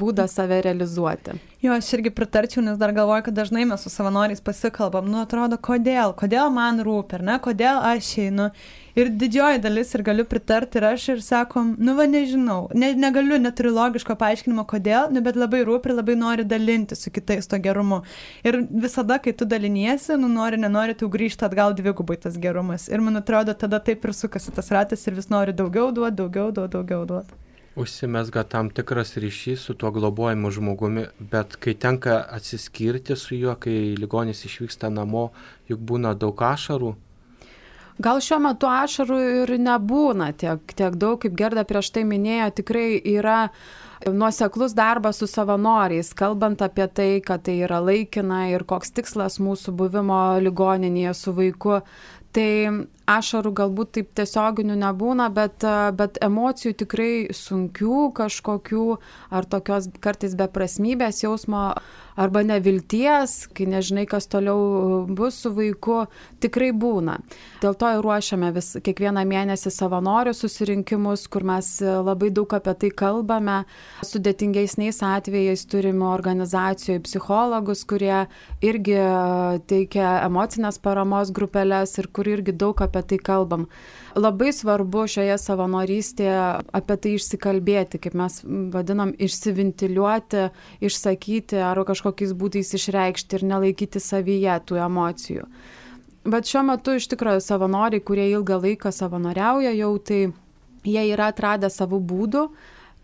būdas 0.00 0.36
save 0.38 0.62
realizuoti. 0.64 1.36
Jo, 1.64 1.72
aš 1.72 1.88
irgi 1.96 2.10
pritarčiau, 2.14 2.62
nes 2.62 2.76
dar 2.78 2.92
galvoju, 2.94 3.24
kad 3.26 3.34
dažnai 3.34 3.64
mes 3.66 3.82
su 3.82 3.90
savanoriais 3.90 4.42
pasikalbam, 4.44 5.06
nu 5.10 5.22
atrodo, 5.22 5.56
kodėl, 5.58 6.12
kodėl 6.14 6.50
man 6.52 6.82
rūpi, 6.84 7.16
ar 7.16 7.22
ne, 7.26 7.36
kodėl 7.42 7.80
aš 7.88 8.10
einu. 8.26 8.50
Ir 8.96 9.08
didžioji 9.22 9.62
dalis 9.64 9.90
ir 9.96 10.04
galiu 10.04 10.24
pritarti 10.28 10.78
ir 10.78 10.86
aš 10.90 11.06
ir 11.14 11.22
sakom, 11.24 11.72
nu 11.82 11.94
va 11.96 12.04
nežinau, 12.08 12.68
ne, 12.76 12.92
negaliu, 12.96 13.38
neturiu 13.40 13.72
logiško 13.74 14.14
paaiškinimo, 14.20 14.66
kodėl, 14.68 15.08
nu, 15.16 15.22
bet 15.24 15.40
labai 15.40 15.62
rūpi 15.68 15.90
ir 15.90 15.96
labai 15.96 16.18
nori 16.20 16.44
dalinti 16.48 16.96
su 16.96 17.10
kitais 17.10 17.48
to 17.48 17.58
gerumu. 17.64 18.02
Ir 18.44 18.60
visada, 18.70 19.18
kai 19.24 19.32
tu 19.32 19.48
daliniesi, 19.48 20.20
nu 20.20 20.28
nori, 20.32 20.60
nenori, 20.60 20.94
tu 20.94 21.08
grįžti 21.12 21.48
atgal 21.48 21.74
dvigubai 21.80 22.20
tas 22.20 22.36
gerumas. 22.36 22.86
Ir 22.92 23.00
man 23.04 23.24
atrodo, 23.24 23.56
tada 23.56 23.80
taip 23.80 24.04
ir 24.04 24.14
sukasi 24.14 24.52
tas 24.54 24.70
ratas 24.76 25.08
ir 25.08 25.18
vis 25.18 25.32
nori 25.32 25.56
daugiau 25.56 25.90
duoti, 25.90 26.20
daugiau 26.20 26.52
duoti, 26.52 26.72
daugiau 26.78 27.02
duoti 27.10 27.45
užsimesga 27.76 28.42
tam 28.42 28.70
tikras 28.70 29.16
ryšys 29.16 29.68
su 29.68 29.74
tuo 29.74 29.90
globojimu 29.90 30.50
žmogumi, 30.50 31.06
bet 31.20 31.56
kai 31.60 31.74
tenka 31.74 32.24
atsiskirti 32.30 33.16
su 33.16 33.36
juo, 33.36 33.54
kai 33.54 33.94
ligonis 33.98 34.44
išvyksta 34.48 34.90
namo, 34.90 35.30
juk 35.68 35.80
būna 35.80 36.14
daug 36.16 36.42
ašarų. 36.42 36.94
Gal 38.02 38.20
šiuo 38.20 38.38
metu 38.44 38.68
ašarų 38.68 39.18
ir 39.42 39.54
nebūna 39.60 40.32
tiek, 40.36 40.60
tiek 40.76 40.96
daug, 41.00 41.16
kaip 41.22 41.36
Gerda 41.36 41.64
prieš 41.64 41.94
tai 41.94 42.04
minėjo, 42.04 42.50
tikrai 42.58 42.88
yra 43.00 43.46
nuoseklus 44.04 44.74
darbas 44.76 45.22
su 45.22 45.28
savanoriais, 45.30 46.12
kalbant 46.16 46.60
apie 46.64 46.88
tai, 46.92 47.08
kad 47.24 47.46
tai 47.48 47.62
yra 47.64 47.80
laikina 47.80 48.50
ir 48.52 48.66
koks 48.68 48.92
tikslas 48.98 49.40
mūsų 49.40 49.72
buvimo 49.80 50.20
ligoninėje 50.44 51.14
su 51.16 51.32
vaiku. 51.36 51.80
Tai 52.36 52.50
ašarų 53.10 53.52
galbūt 53.60 53.92
taip 53.96 54.08
tiesioginių 54.18 54.76
nebūna, 54.82 55.28
bet, 55.34 55.64
bet 55.98 56.18
emocijų 56.24 56.74
tikrai 56.82 57.10
sunkių 57.34 58.10
kažkokių 58.16 58.86
ar 59.30 59.46
tokios 59.50 59.88
kartais 60.02 60.34
beprasmybės 60.38 61.22
jausmo 61.22 61.68
arba 62.16 62.40
nevilties, 62.46 63.44
kai 63.52 63.66
nežinai, 63.68 64.06
kas 64.08 64.26
toliau 64.32 65.04
bus 65.06 65.36
su 65.44 65.52
vaiku, 65.54 66.06
tikrai 66.40 66.70
būna. 66.72 67.18
Dėl 67.60 67.76
to 67.76 67.90
ir 67.92 68.02
ruošiame 68.04 68.50
vis 68.56 68.72
kiekvieną 68.84 69.26
mėnesį 69.28 69.72
savanorių 69.74 70.32
susirinkimus, 70.36 71.26
kur 71.32 71.44
mes 71.46 71.68
labai 71.82 72.30
daug 72.34 72.56
apie 72.56 72.72
tai 72.80 72.90
kalbame. 73.02 73.58
Sudėtingesniais 74.06 75.02
atvejais 75.04 75.66
turime 75.68 76.08
organizacijoje 76.08 77.04
psichologus, 77.04 77.84
kurie 77.88 78.24
irgi 78.64 78.96
teikia 79.68 80.16
emocinės 80.24 80.80
paramos 80.80 81.34
grupelės 81.36 81.98
ir 82.00 82.08
kur 82.08 82.32
irgi 82.32 82.56
daug 82.56 82.80
apie 82.80 82.95
tai 83.02 83.18
kalbam 83.18 83.66
labai 84.16 84.52
svarbu 84.54 85.04
šioje 85.10 85.36
savanorystėje 85.42 86.38
apie 86.76 86.96
tai 87.02 87.14
išsikalbėti, 87.18 88.00
kaip 88.02 88.16
mes 88.18 88.40
vadinam, 88.72 89.12
išsiventiliuoti, 89.12 90.46
išsakyti 90.88 91.60
ar 91.60 91.82
kažkokiais 91.88 92.32
būdais 92.38 92.72
išreikšti 92.78 93.38
ir 93.38 93.46
nelaikyti 93.52 94.02
savyje 94.02 94.56
tų 94.68 94.80
emocijų. 94.86 95.46
Bet 96.26 96.48
šiuo 96.50 96.64
metu 96.66 96.96
iš 96.98 97.06
tikrųjų 97.12 97.44
savanoriai, 97.44 98.02
kurie 98.02 98.26
ilgą 98.32 98.58
laiką 98.64 98.90
savanoriauja 98.90 99.70
jau, 99.76 99.92
tai 100.02 100.24
jie 100.86 101.04
yra 101.12 101.30
atradę 101.30 101.70
savų 101.70 102.00
būdų, 102.02 102.48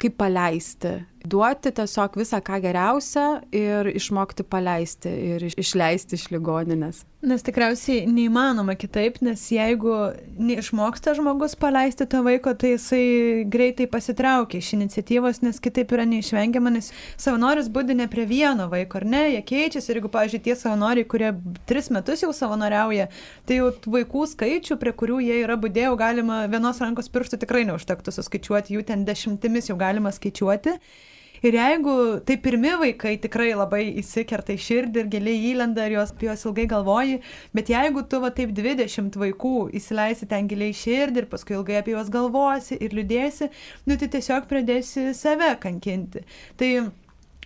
kaip 0.02 0.16
paleisti 0.18 0.96
duoti 1.24 1.72
tiesiog 1.74 2.18
visą 2.20 2.40
ką 2.44 2.60
geriausia 2.64 3.26
ir 3.54 3.88
išmokti 3.92 4.44
paleisti 4.48 5.12
ir 5.32 5.48
išleisti 5.50 6.18
iš 6.18 6.28
ligoninės. 6.34 7.02
Nes 7.22 7.44
tikriausiai 7.46 8.02
neįmanoma 8.10 8.74
kitaip, 8.74 9.20
nes 9.22 9.44
jeigu 9.54 9.92
neišmoksta 10.42 11.12
žmogus 11.14 11.52
paleisti 11.54 12.02
to 12.10 12.18
vaiko, 12.26 12.50
tai 12.58 12.72
jisai 12.72 13.04
greitai 13.46 13.86
pasitraukia 13.86 14.58
iš 14.58 14.72
iniciatyvos, 14.74 15.38
nes 15.44 15.62
kitaip 15.62 15.94
yra 15.94 16.02
neišvengiama, 16.10 16.72
nes 16.74 16.90
savanoris 17.14 17.68
būdi 17.70 17.94
ne 18.00 18.08
prie 18.10 18.26
vieno 18.26 18.66
vaiko, 18.72 18.98
ar 18.98 19.06
ne, 19.14 19.22
jie 19.36 19.44
keičiasi 19.52 19.92
ir 19.92 20.00
jeigu, 20.00 20.10
pavyzdžiui, 20.16 20.42
tie 20.48 20.58
savanoriai, 20.58 21.06
kurie 21.14 21.30
tris 21.70 21.92
metus 21.94 22.26
jau 22.26 22.32
savanoriauja, 22.34 23.06
tai 23.46 23.60
jau 23.60 23.70
vaikų 23.94 24.26
skaičių, 24.34 24.80
prie 24.82 24.96
kurių 25.04 25.22
jie 25.28 25.38
yra 25.44 25.60
būdėjau, 25.62 25.94
galima 26.02 26.42
vienos 26.50 26.82
rankos 26.82 27.12
pirštų 27.14 27.38
tikrai 27.46 27.62
neužtektų 27.70 28.18
suskaičiuoti, 28.18 28.74
jų 28.74 28.82
ten 28.90 29.06
dešimtimis 29.06 29.70
jau 29.70 29.78
galima 29.78 30.10
skaičiuoti. 30.10 30.74
Ir 31.42 31.56
jeigu 31.58 31.94
tai 32.22 32.36
pirmi 32.38 32.70
vaikai 32.78 33.16
tikrai 33.22 33.48
labai 33.58 33.82
įsikerta 33.98 34.54
į 34.54 34.60
širdį 34.62 35.00
ir 35.02 35.08
giliai 35.10 35.40
įlenda 35.50 35.88
ir 35.88 35.96
jos, 35.96 36.12
jos 36.22 36.44
ilgai 36.46 36.68
galvoji, 36.70 37.18
bet 37.50 37.72
jeigu 37.72 38.04
tu 38.06 38.20
va 38.22 38.30
taip 38.30 38.52
20 38.54 39.18
vaikų 39.18 39.54
įsileisi 39.74 40.28
ten 40.30 40.46
giliai 40.50 40.70
į 40.70 40.78
širdį 40.78 41.24
ir 41.24 41.30
paskui 41.32 41.58
ilgai 41.58 41.80
apie 41.80 41.96
juos 41.96 42.12
galvosi 42.14 42.78
ir 42.78 42.94
liūdėsi, 42.94 43.50
nu 43.90 43.98
tai 43.98 44.10
tiesiog 44.14 44.46
pradėsi 44.50 45.10
save 45.18 45.54
kankinti. 45.62 46.22
Tai 46.60 46.72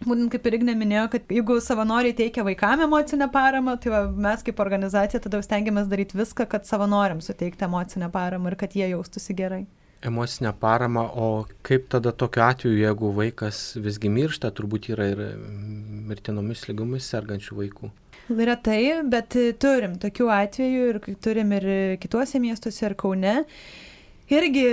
Būtent 0.05 0.29
kaip 0.29 0.45
ir 0.45 0.59
Ignė 0.59 0.75
minėjo, 0.77 1.07
kad 1.15 1.31
jeigu 1.33 1.55
savanoriai 1.65 2.13
teikia 2.19 2.43
vaikam 2.45 2.83
emocinę 2.85 3.31
paramą, 3.33 3.79
tai 3.81 3.95
va, 3.95 4.03
mes 4.27 4.45
kaip 4.45 4.61
organizacija 4.61 5.23
tada 5.25 5.41
stengiamės 5.41 5.89
daryti 5.89 6.19
viską, 6.21 6.45
kad 6.53 6.69
savanoriams 6.69 7.31
suteikti 7.31 7.65
emocinę 7.65 8.11
paramą 8.13 8.53
ir 8.53 8.59
kad 8.61 8.77
jie 8.77 8.91
jaustųsi 8.91 9.39
gerai 9.39 9.63
emocinę 10.07 10.53
paramą, 10.61 11.05
o 11.15 11.29
kaip 11.67 11.89
tada 11.93 12.13
tokiu 12.13 12.45
atveju, 12.47 12.79
jeigu 12.81 13.13
vaikas 13.17 13.61
visgi 13.83 14.11
miršta, 14.13 14.53
turbūt 14.55 14.91
yra 14.95 15.11
ir 15.13 15.23
mirtinomis 16.09 16.67
lygomis 16.71 17.09
sergančių 17.13 17.59
vaikų? 17.61 17.91
Retai, 18.27 18.81
bet 19.07 19.37
turim 19.63 19.99
tokių 20.03 20.31
atvejų 20.35 20.87
ir 20.93 21.01
turim 21.23 21.53
ir 21.55 21.67
kituose 22.03 22.41
miestuose, 22.43 22.83
ir 22.89 22.97
Kaune. 22.99 23.37
Irgi 24.35 24.67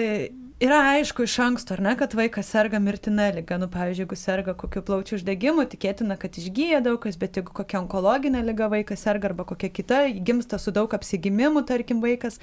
yra 0.63 0.77
aišku 0.93 1.25
iš 1.27 1.34
anksto, 1.43 1.75
ar 1.75 1.82
ne, 1.84 1.91
kad 2.00 2.13
vaikas 2.15 2.48
serga 2.53 2.79
mirtina 2.79 3.25
lyga. 3.36 3.58
Nu, 3.60 3.67
pavyzdžiui, 3.72 4.05
jeigu 4.05 4.15
serga 4.15 4.53
kokiu 4.55 4.84
plaučių 4.88 5.17
uždegimu, 5.17 5.65
tikėtina, 5.67 6.15
kad 6.20 6.38
išgyja 6.39 6.79
daug 6.86 7.01
kas, 7.03 7.17
bet 7.20 7.36
jeigu 7.36 7.51
kokia 7.55 7.82
onkologinė 7.82 8.43
lyga 8.48 8.70
vaikas 8.72 9.03
serga 9.03 9.27
arba 9.32 9.43
kokia 9.50 9.67
kita, 9.74 10.00
gimsta 10.24 10.60
su 10.62 10.72
daug 10.72 10.93
apsigimimų, 10.96 11.65
tarkim, 11.67 12.00
vaikas, 12.03 12.39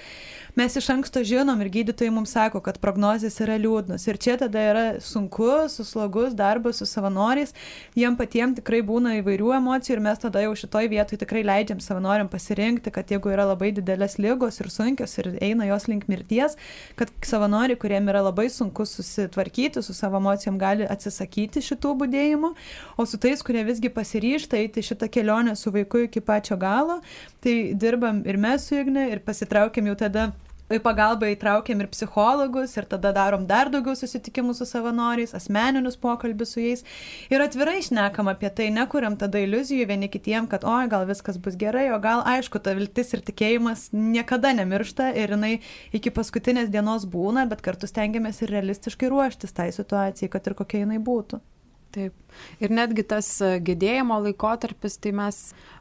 mes 0.59 0.77
iš 0.77 0.91
anksto 0.93 1.23
žinom 1.25 1.63
ir 1.65 1.71
gydytojai 1.73 2.13
mums 2.13 2.35
sako, 2.37 2.61
kad 2.67 2.81
prognozijas 2.83 3.41
yra 3.41 3.57
liūdnos. 3.63 4.05
Ir 4.11 4.21
čia 4.21 4.37
tada 4.43 4.67
yra 4.73 4.85
sunku, 5.01 5.49
suslogus 5.73 6.37
darbas 6.37 6.83
su 6.83 6.89
savanoriais, 6.91 7.57
jiem 7.97 8.21
patiems 8.21 8.61
tikrai 8.61 8.83
būna 8.85 9.17
įvairių 9.23 9.55
emocijų 9.63 9.97
ir 9.97 10.05
mes 10.11 10.21
tada 10.21 10.45
jau 10.45 10.53
šitoj 10.61 10.91
vietoj 10.93 11.23
tikrai 11.25 11.47
leidžiam 11.47 11.81
savanoriam 11.81 12.29
pasirinkti, 12.29 12.93
kad 12.93 13.09
jeigu 13.09 13.33
yra 13.33 13.49
labai 13.55 13.73
didelės 13.81 14.19
lygos 14.21 14.61
ir 14.61 14.69
sunkios 14.69 15.17
ir 15.23 15.33
eina 15.41 15.71
jos 15.73 15.89
link 15.89 16.05
mirties, 16.13 16.61
kad 17.01 17.09
savanoriai, 17.25 17.81
kuriem 17.81 18.10
yra 18.11 18.23
labai 18.27 18.49
sunku 18.53 18.87
susitvarkyti 18.87 19.83
su 19.83 19.95
savo 19.95 20.21
emocijom, 20.21 20.59
gali 20.61 20.87
atsisakyti 20.91 21.63
šitų 21.65 21.95
būdėjimų, 22.03 22.53
o 22.99 23.07
su 23.07 23.21
tais, 23.23 23.43
kurie 23.47 23.65
visgi 23.69 23.93
pasiryšta 23.95 24.61
eiti 24.61 24.85
šitą 24.85 25.09
kelionę 25.13 25.57
su 25.57 25.73
vaiku 25.75 26.05
iki 26.07 26.21
pačio 26.21 26.59
galo, 26.61 27.01
tai 27.41 27.73
dirbam 27.75 28.23
ir 28.27 28.39
mes 28.41 28.69
su 28.69 28.79
Igne 28.81 29.11
ir 29.13 29.25
pasitraukiam 29.25 29.91
jau 29.91 29.99
tada 30.05 30.31
į 30.77 30.81
pagalbą 30.85 31.29
įtraukiam 31.33 31.83
ir 31.83 31.89
psichologus 31.91 32.77
ir 32.79 32.87
tada 32.91 33.13
darom 33.17 33.47
dar 33.49 33.71
daugiau 33.73 33.97
susitikimų 33.99 34.55
su 34.57 34.67
savanoriais, 34.69 35.35
asmeninius 35.37 35.99
pokalbius 36.01 36.55
su 36.55 36.63
jais 36.63 36.85
ir 37.33 37.43
atvirai 37.45 37.79
išnekam 37.81 38.31
apie 38.33 38.51
tai, 38.55 38.71
nekuriam 38.75 39.19
tada 39.21 39.43
iliuzijų 39.43 39.89
vieni 39.91 40.11
kitiem, 40.13 40.49
kad 40.51 40.67
oi, 40.69 40.87
gal 40.93 41.07
viskas 41.11 41.41
bus 41.43 41.59
gerai, 41.61 41.89
o 41.95 42.01
gal 42.03 42.25
aišku, 42.35 42.63
ta 42.63 42.75
viltis 42.79 43.15
ir 43.17 43.25
tikėjimas 43.27 43.89
niekada 43.93 44.55
nemiršta 44.57 45.13
ir 45.19 45.37
jinai 45.37 45.55
iki 45.97 46.15
paskutinės 46.15 46.71
dienos 46.73 47.07
būna, 47.11 47.49
bet 47.51 47.65
kartu 47.67 47.91
stengiamės 47.91 48.43
ir 48.45 48.55
realistiškai 48.55 49.11
ruoštis 49.11 49.57
tai 49.57 49.71
situacijai, 49.75 50.31
kad 50.31 50.47
ir 50.47 50.59
kokia 50.59 50.85
jinai 50.85 51.03
būtų. 51.03 51.43
Taip. 51.91 52.15
Ir 52.63 52.71
netgi 52.71 53.03
tas 53.11 53.27
gedėjimo 53.67 54.21
laikotarpis, 54.23 54.95
tai 55.03 55.11
mes 55.19 55.39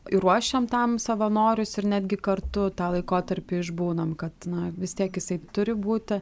ruošiam 0.10 0.66
tam 0.70 0.98
savanorius 1.02 1.76
ir 1.78 1.86
netgi 1.92 2.18
kartu 2.18 2.70
tą 2.74 2.88
laikotarpį 2.96 3.60
išbūnam, 3.62 4.16
kad 4.18 4.34
na, 4.50 4.72
vis 4.74 4.98
tiek 4.98 5.14
jisai 5.14 5.38
turi 5.54 5.78
būti 5.78 6.18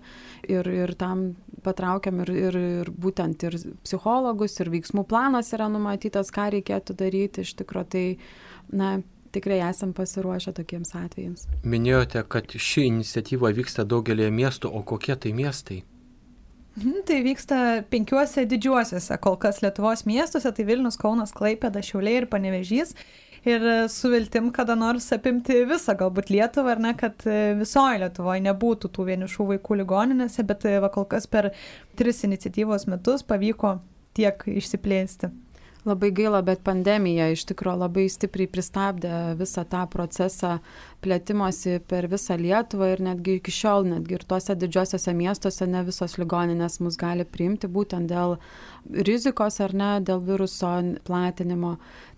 ir, 0.51 0.67
ir 0.67 0.96
tam 1.00 1.29
patraukiam 1.63 2.20
ir, 2.25 2.33
ir, 2.35 2.59
ir 2.83 2.92
būtent 2.92 3.48
ir 3.48 3.59
psichologus, 3.85 4.59
ir 4.59 4.74
veiksmų 4.75 5.07
planas 5.07 5.53
yra 5.55 5.70
numatytas, 5.72 6.33
ką 6.35 6.50
reikėtų 6.57 6.98
daryti 7.00 7.48
iš 7.48 7.55
tikrųjų. 7.61 7.88
Tai, 7.94 8.05
na, 8.75 8.98
tikrai 9.31 9.59
esam 9.70 9.94
pasiruošę 9.94 10.53
tokiems 10.57 10.96
atvejams. 10.98 11.46
Minėjote, 11.68 12.24
kad 12.27 12.51
ši 12.51 12.88
iniciatyva 12.92 13.51
vyksta 13.55 13.85
daugelėje 13.88 14.33
miestų, 14.33 14.72
o 14.74 14.83
kokie 14.88 15.16
tai 15.16 15.33
miestai? 15.38 15.83
Mhm, 16.77 17.01
tai 17.09 17.24
vyksta 17.25 17.59
penkiuose 17.90 18.44
didžiuosiuose 18.46 19.16
kol 19.24 19.37
kas 19.42 19.63
Lietuvos 19.63 20.03
miestuose, 20.05 20.51
tai 20.53 20.66
Vilnius, 20.68 21.00
Kaunas, 21.01 21.33
Klaipėda, 21.33 21.81
Šiauliai 21.81 22.22
ir 22.22 22.27
Panevežys. 22.29 22.94
Ir 23.48 23.63
su 23.90 24.11
viltim 24.11 24.51
kada 24.53 24.75
nors 24.77 25.07
apimti 25.16 25.63
visą 25.66 25.96
galbūt 25.98 26.29
Lietuvą, 26.33 26.75
ar 26.75 26.83
ne, 26.83 26.94
kad 27.00 27.25
visoje 27.57 28.03
Lietuvoje 28.03 28.44
nebūtų 28.46 28.92
tų 28.94 29.07
vienišų 29.09 29.48
vaikų 29.55 29.79
ligoninėse, 29.81 30.46
bet 30.46 30.68
va 30.83 30.92
kol 30.94 31.07
kas 31.09 31.25
per 31.31 31.50
tris 31.98 32.22
iniciatyvos 32.27 32.85
metus 32.92 33.25
pavyko 33.25 33.79
tiek 34.18 34.46
išsiplėsti. 34.46 35.31
Labai 35.85 36.09
gaila, 36.11 36.42
bet 36.44 36.63
pandemija 36.66 37.29
iš 37.31 37.46
tikrųjų 37.48 37.79
labai 37.83 38.07
stipriai 38.11 38.50
pristabdė 38.51 39.11
visą 39.40 39.63
tą 39.70 39.85
procesą 39.92 40.57
plėtimosi 41.05 41.77
per 41.87 42.09
visą 42.11 42.35
Lietuvą 42.40 42.90
ir 42.96 43.03
netgi 43.05 43.37
iki 43.37 43.53
šiol, 43.53 43.87
netgi 43.94 44.18
ir 44.18 44.25
tuose 44.27 44.55
didžiosiuose 44.57 45.13
miestuose 45.16 45.68
ne 45.70 45.85
visos 45.87 46.18
ligoninės 46.20 46.79
mus 46.83 46.98
gali 47.00 47.24
priimti 47.24 47.70
būtent 47.72 48.11
dėl 48.11 48.35
rizikos 49.07 49.61
ar 49.63 49.75
ne, 49.77 49.92
dėl 50.01 50.24
viruso 50.27 50.74
platinimo. 51.07 51.77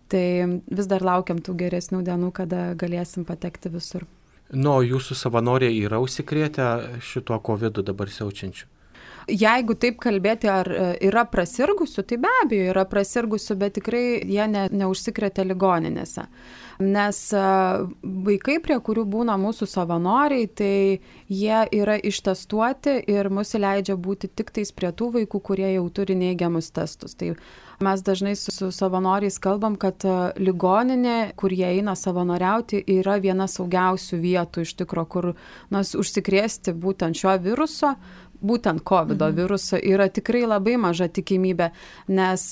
Tai 0.09 0.25
vis 0.65 0.89
dar 0.89 1.05
laukiam 1.05 1.37
tų 1.37 1.53
geresnių 1.59 2.01
dienų, 2.07 2.31
kada 2.33 2.71
galėsim 2.73 3.27
patekti 3.29 3.69
visur. 3.69 4.07
Nu, 4.49 4.79
jūsų 4.81 5.13
savanoriai 5.13 5.75
yra 5.83 5.99
užsikrėtę 6.01 6.69
šituo 7.05 7.37
COVID 7.45 7.83
dabar 7.85 8.09
siaučiančiu? 8.09 8.65
Jeigu 9.29 9.75
taip 9.79 9.99
kalbėti, 10.01 10.49
ar 10.51 10.69
e, 10.69 10.87
yra 11.09 11.25
prasirgusių, 11.29 12.05
tai 12.07 12.17
be 12.21 12.31
abejo 12.43 12.71
yra 12.73 12.85
prasirgusių, 12.89 13.57
bet 13.59 13.77
tikrai 13.79 14.03
jie 14.23 14.47
ne, 14.49 14.67
neužsikrėtė 14.81 15.45
ligoninėse. 15.49 16.25
Nes 16.79 17.17
e, 17.35 17.45
vaikai, 18.27 18.59
prie 18.63 18.77
kurių 18.79 19.03
būna 19.11 19.35
mūsų 19.41 19.67
savanoriai, 19.67 20.47
tai 20.47 20.75
jie 21.27 21.63
yra 21.75 21.97
ištestuoti 21.99 23.01
ir 23.11 23.27
mus 23.33 23.51
įleidžia 23.57 23.97
būti 23.99 24.29
tik 24.31 24.53
tais 24.55 24.71
prie 24.71 24.93
tų 24.95 25.11
vaikų, 25.17 25.41
kurie 25.43 25.73
jau 25.73 25.87
turi 25.91 26.15
neigiamus 26.15 26.71
testus. 26.71 27.17
Tai 27.19 27.33
mes 27.83 28.03
dažnai 28.03 28.35
su, 28.39 28.53
su 28.55 28.71
savanoriais 28.75 29.39
kalbam, 29.43 29.75
kad 29.79 30.07
e, 30.07 30.15
ligoninė, 30.39 31.33
kur 31.39 31.51
jie 31.51 31.67
eina 31.73 31.97
savanoriauti, 31.99 32.85
yra 32.95 33.19
viena 33.19 33.49
saugiausių 33.51 34.23
vietų 34.23 34.63
iš 34.63 34.77
tikro, 34.79 35.03
kur 35.03 35.33
nas 35.73 35.91
užsikrėsti 35.99 36.77
būtent 36.79 37.19
šio 37.19 37.35
viruso 37.43 37.97
būtent 38.41 38.83
COVID 38.87 39.19
mhm. 39.19 39.35
viruso 39.35 39.77
yra 39.77 40.07
tikrai 40.11 40.45
labai 40.47 40.77
maža 40.79 41.09
tikimybė, 41.11 41.69
nes 42.15 42.45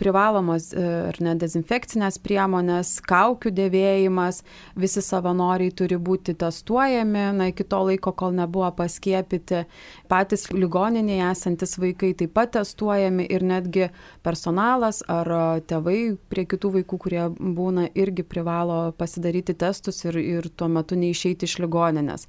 privalomos 0.00 0.70
e, 0.74 0.84
ar 1.10 1.20
ne 1.22 1.34
dezinfekcinės 1.38 2.18
priemonės, 2.24 2.96
kaukių 3.06 3.52
dėvėjimas, 3.54 4.42
visi 4.78 5.02
savanoriai 5.04 5.74
turi 5.76 5.98
būti 5.98 6.36
testuojami, 6.38 7.26
na 7.38 7.50
iki 7.52 7.66
to 7.68 7.82
laiko, 7.90 8.12
kol 8.16 8.34
nebuvo 8.36 8.70
paskiepyti, 8.76 9.64
patys 10.10 10.48
ligoninėje 10.52 11.30
esantis 11.30 11.76
vaikai 11.80 12.12
taip 12.18 12.34
pat 12.36 12.54
testuojami 12.58 13.26
ir 13.30 13.44
netgi 13.46 13.90
personalas 14.26 15.02
ar 15.10 15.30
tėvai 15.68 16.16
prie 16.30 16.46
kitų 16.48 16.72
vaikų, 16.80 17.00
kurie 17.06 17.24
būna, 17.36 17.88
irgi 17.94 18.26
privalo 18.26 18.92
pasidaryti 18.98 19.54
testus 19.58 20.02
ir, 20.06 20.18
ir 20.18 20.50
tuo 20.56 20.68
metu 20.72 20.98
neišeiti 20.98 21.46
iš 21.48 21.58
ligoninės. 21.62 22.26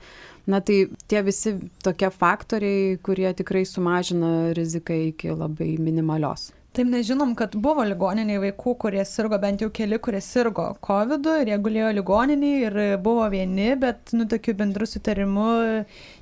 Na 0.48 0.62
tai 0.64 0.86
tie 1.12 1.24
visi 1.28 1.58
tokie 1.84 2.08
faktoriai, 2.14 2.96
kurie 3.04 3.34
tikrai 3.36 3.66
sumažina 3.68 4.54
riziką 4.56 4.96
iki 5.10 5.34
labai 5.36 5.74
minimalios. 5.76 6.54
Taip 6.78 6.92
nežinom, 6.94 7.32
kad 7.34 7.56
buvo 7.58 7.82
ligoniniai 7.90 8.38
vaikų, 8.38 8.76
kurie 8.84 9.02
sirgo, 9.10 9.40
bent 9.42 9.64
jau 9.64 9.72
keli, 9.74 9.98
kurie 10.04 10.20
sirgo 10.22 10.68
COVID 10.86 11.26
ir 11.42 11.50
jie 11.50 11.58
gulėjo 11.66 11.88
ligoniniai 11.98 12.68
ir 12.68 12.78
buvo 13.02 13.26
vieni, 13.34 13.72
bet, 13.82 14.14
nu, 14.14 14.28
tokiu 14.30 14.54
bendru 14.60 14.86
sutarimu 14.86 15.48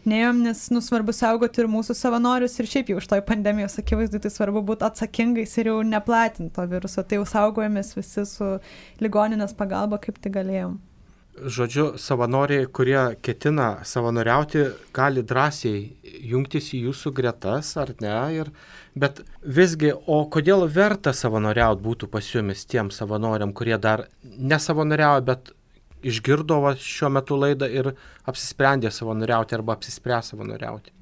neėjom, 0.07 0.39
nes, 0.47 0.63
nu, 0.71 0.79
svarbu 0.85 1.11
saugoti 1.17 1.59
ir 1.59 1.69
mūsų 1.75 1.97
savanorius 1.99 2.55
ir 2.61 2.71
šiaip 2.71 2.93
jau 2.93 3.01
už 3.01 3.11
toj 3.11 3.25
pandemijos 3.27 3.75
akivaizdu, 3.83 4.23
tai 4.23 4.31
svarbu 4.31 4.63
būti 4.71 4.87
atsakingais 4.87 5.57
ir 5.59 5.73
jau 5.73 5.77
neplatinti 5.83 6.55
to 6.55 6.69
viruso, 6.71 7.03
tai 7.03 7.19
jau 7.19 7.27
saugojomės 7.35 7.91
visi 7.99 8.23
su 8.29 8.51
ligoninės 9.03 9.57
pagalba, 9.59 9.99
kaip 9.99 10.23
tai 10.23 10.37
galėjom. 10.39 10.79
Žodžiu, 11.35 11.97
savanoriai, 11.99 12.63
kurie 12.71 13.17
ketina 13.19 13.81
savanoriauti, 13.83 14.61
gali 14.95 15.19
drąsiai 15.19 15.81
jungtis 16.31 16.69
į 16.77 16.85
jūsų 16.85 17.11
gretas, 17.17 17.73
ar 17.81 17.91
ne? 17.99 18.15
Ir, 18.37 18.51
bet 18.95 19.19
visgi, 19.43 19.91
o 19.91 20.21
kodėl 20.31 20.63
verta 20.71 21.11
savanoriauti 21.11 21.83
būtų 21.83 22.07
pas 22.13 22.31
jumis 22.31 22.63
tiem 22.71 22.87
savanoriam, 22.87 23.51
kurie 23.51 23.75
dar 23.75 24.05
nesavanoriavo, 24.23 25.25
bet 25.27 25.51
išgirdo 26.07 26.61
šiuo 26.79 27.11
metu 27.11 27.35
laidą 27.41 27.67
ir 27.67 27.91
apsisprendė 28.23 28.93
savanoriauti 28.95 29.59
arba 29.59 29.75
apsispręs 29.75 30.31
savanoriauti? 30.31 30.94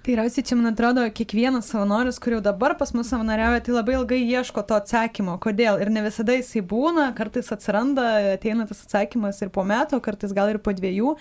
Tikriausiai 0.00 0.46
čia, 0.48 0.56
man 0.56 0.70
atrodo, 0.70 1.02
kiekvienas 1.12 1.66
savanoris, 1.68 2.16
kur 2.24 2.32
jau 2.32 2.38
dabar 2.40 2.72
pas 2.80 2.88
mus 2.96 3.10
savanoriauja, 3.12 3.60
tai 3.66 3.74
labai 3.74 3.98
ilgai 3.98 4.20
ieško 4.22 4.62
to 4.64 4.78
atsakymo, 4.80 5.34
kodėl. 5.44 5.76
Ir 5.84 5.90
ne 5.92 6.00
visada 6.06 6.38
jisai 6.38 6.62
būna, 6.64 7.10
kartais 7.18 7.52
atsiranda, 7.52 8.06
ateina 8.38 8.64
tas 8.70 8.80
atsakymas 8.86 9.42
ir 9.44 9.52
po 9.52 9.60
metų, 9.68 10.00
kartais 10.00 10.32
gal 10.32 10.54
ir 10.54 10.58
po 10.64 10.72
dviejų. 10.72 11.12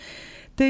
Tai 0.59 0.67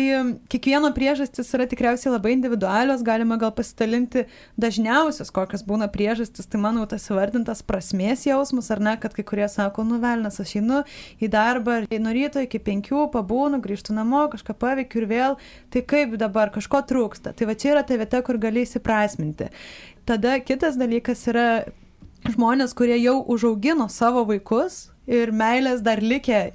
kiekvieno 0.53 0.91
priežastis 0.93 1.47
yra 1.57 1.65
tikriausiai 1.65 2.11
labai 2.13 2.35
individualios, 2.35 3.01
galima 3.01 3.39
gal 3.41 3.49
pasidalinti 3.57 4.27
dažniausias, 4.61 5.31
kokios 5.33 5.63
būna 5.65 5.87
priežastis, 5.89 6.45
tai 6.45 6.59
manau 6.61 6.83
tas 6.89 7.07
įvardintas 7.09 7.63
prasmės 7.65 8.27
jausmas, 8.27 8.69
ar 8.69 8.83
ne, 8.85 8.93
kad 9.01 9.15
kai 9.17 9.25
kurie 9.25 9.47
sako, 9.49 9.87
nuvelnas, 9.89 10.37
aš 10.43 10.59
einu 10.59 10.83
į 11.17 11.31
darbą, 11.33 11.79
nuo 11.89 12.13
ryto 12.13 12.43
iki 12.45 12.61
penkių 12.67 13.07
pabūnu, 13.15 13.57
grįžtu 13.65 13.97
namo, 13.97 14.27
kažką 14.29 14.53
paveikiu 14.61 15.01
ir 15.01 15.09
vėl, 15.09 15.39
tai 15.73 15.81
kaip 15.81 16.13
dabar 16.21 16.53
kažko 16.53 16.83
trūksta. 16.85 17.33
Tai 17.33 17.49
va 17.49 17.57
čia 17.57 17.73
yra 17.73 17.81
ta 17.81 17.97
vieta, 17.97 18.21
kur 18.21 18.37
gali 18.37 18.67
įsiprasminti. 18.69 19.49
Tada 20.05 20.37
kitas 20.37 20.77
dalykas 20.77 21.25
yra 21.33 21.49
žmonės, 22.29 22.77
kurie 22.77 23.01
jau 23.01 23.23
užaugino 23.25 23.89
savo 23.89 24.21
vaikus 24.29 24.91
ir 25.09 25.33
meilės 25.35 25.83
dar 25.85 26.01
likė 26.03 26.49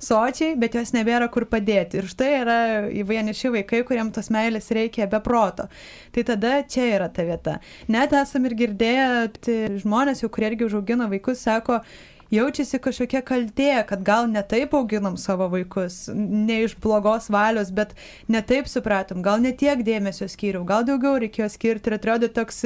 sočiai, 0.00 0.54
bet 0.58 0.74
jos 0.78 0.94
nebėra 0.96 1.28
kur 1.32 1.46
padėti. 1.50 2.00
Ir 2.00 2.08
štai 2.10 2.30
yra 2.40 2.58
įvainiši 3.02 3.52
vaikai, 3.56 3.82
kuriems 3.86 4.14
tos 4.16 4.30
meilės 4.32 4.70
reikia 4.74 5.08
be 5.10 5.20
proto. 5.24 5.68
Tai 6.14 6.24
tada 6.32 6.54
čia 6.64 6.86
yra 6.96 7.10
ta 7.12 7.26
vieta. 7.28 7.58
Net 7.92 8.14
esam 8.16 8.48
ir 8.48 8.56
girdėję, 8.62 9.10
tai 9.44 9.58
žmonės 9.82 10.24
jau, 10.24 10.32
kurie 10.32 10.50
irgi 10.52 10.66
užaugino 10.70 11.10
vaikus, 11.12 11.44
sako, 11.44 11.82
jaučiasi 12.34 12.80
kažkokia 12.82 13.22
kaltė, 13.26 13.70
kad 13.88 14.02
gal 14.06 14.28
ne 14.30 14.42
taip 14.46 14.74
auginam 14.78 15.16
savo 15.20 15.48
vaikus, 15.52 16.08
ne 16.14 16.60
iš 16.64 16.76
blogos 16.82 17.30
valios, 17.32 17.72
bet 17.74 17.94
ne 18.28 18.42
taip 18.46 18.68
supratom, 18.70 19.22
gal 19.22 19.42
ne 19.42 19.52
tiek 19.52 19.82
dėmesio 19.86 20.28
skyriau, 20.30 20.64
gal 20.68 20.86
daugiau 20.88 21.18
reikėjo 21.22 21.48
skirti 21.52 21.90
ir 21.90 21.98
atrodo 21.98 22.30
toks 22.32 22.62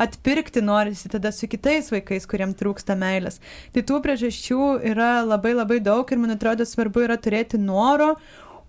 atpirkti 0.00 0.64
norisi 0.64 1.12
tada 1.12 1.32
su 1.32 1.48
kitais 1.50 1.92
vaikais, 1.92 2.28
kuriems 2.28 2.56
trūksta 2.60 2.96
meilės. 2.98 3.40
Tai 3.74 3.84
tų 3.88 4.00
priežasčių 4.04 4.62
yra 4.92 5.12
labai 5.26 5.56
labai 5.56 5.82
daug 5.84 6.08
ir 6.08 6.22
man 6.22 6.36
atrodo 6.36 6.66
svarbu 6.68 7.06
yra 7.08 7.20
turėti 7.20 7.60
noro, 7.60 8.16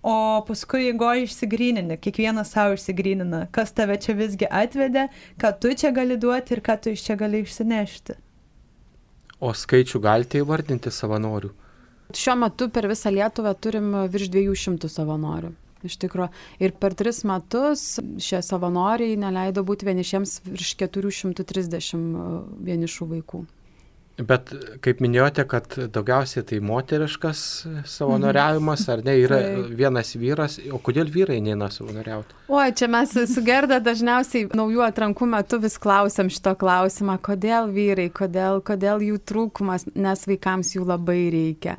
O 0.04 0.44
paskui, 0.44 0.82
jeigu 0.84 1.06
išsigrynini, 1.24 1.96
kiekvienas 1.96 2.50
savo 2.52 2.74
išsigrynina, 2.76 3.46
kas 3.56 3.72
tave 3.72 3.96
čia 4.04 4.12
visgi 4.18 4.44
atvedė, 4.52 5.06
ką 5.40 5.54
tu 5.62 5.72
čia 5.72 5.94
gali 5.96 6.20
duoti 6.20 6.58
ir 6.58 6.60
ką 6.66 6.76
tu 6.84 6.92
iš 6.92 7.06
čia 7.06 7.16
gali 7.16 7.40
išsinešti. 7.40 8.18
O 9.42 9.50
skaičių 9.54 10.00
galite 10.02 10.40
įvardinti 10.42 10.92
savanorių? 10.94 11.50
Šiuo 12.14 12.36
metu 12.38 12.68
per 12.70 12.86
visą 12.90 13.10
Lietuvą 13.10 13.54
turim 13.58 13.90
virš 14.12 14.30
200 14.34 14.90
savanorių. 14.92 15.54
Iš 15.84 15.98
tikrųjų. 16.00 16.30
Ir 16.64 16.72
per 16.80 16.94
tris 16.96 17.20
metus 17.28 17.98
šie 18.22 18.40
savanoriai 18.44 19.18
neleido 19.20 19.64
būti 19.66 19.88
vienišiems 19.88 20.38
virš 20.46 20.70
430 20.80 22.64
vienišų 22.64 23.08
vaikų. 23.10 23.42
Bet 24.14 24.52
kaip 24.78 25.00
minėjote, 25.02 25.42
kad 25.50 25.72
daugiausiai 25.90 26.44
tai 26.46 26.60
moteriškas 26.62 27.38
savanoriavimas, 27.90 28.84
ar 28.92 29.02
ne, 29.02 29.16
yra 29.18 29.40
vienas 29.74 30.12
vyras, 30.14 30.60
o 30.70 30.78
kodėl 30.78 31.10
vyrai 31.10 31.40
neina 31.42 31.66
savanoriauti? 31.74 32.36
O, 32.46 32.60
čia 32.78 32.86
mes 32.92 33.10
su 33.10 33.42
Gerda 33.42 33.80
dažniausiai 33.82 34.46
naujų 34.54 34.84
atrankų 34.86 35.26
metu 35.32 35.58
vis 35.58 35.74
klausiam 35.82 36.30
šito 36.30 36.54
klausimą, 36.60 37.18
kodėl 37.26 37.72
vyrai, 37.74 38.06
kodėl, 38.14 38.62
kodėl 38.62 39.02
jų 39.02 39.18
trūkumas, 39.26 39.88
nes 39.98 40.26
vaikams 40.30 40.76
jų 40.76 40.86
labai 40.92 41.18
reikia. 41.34 41.74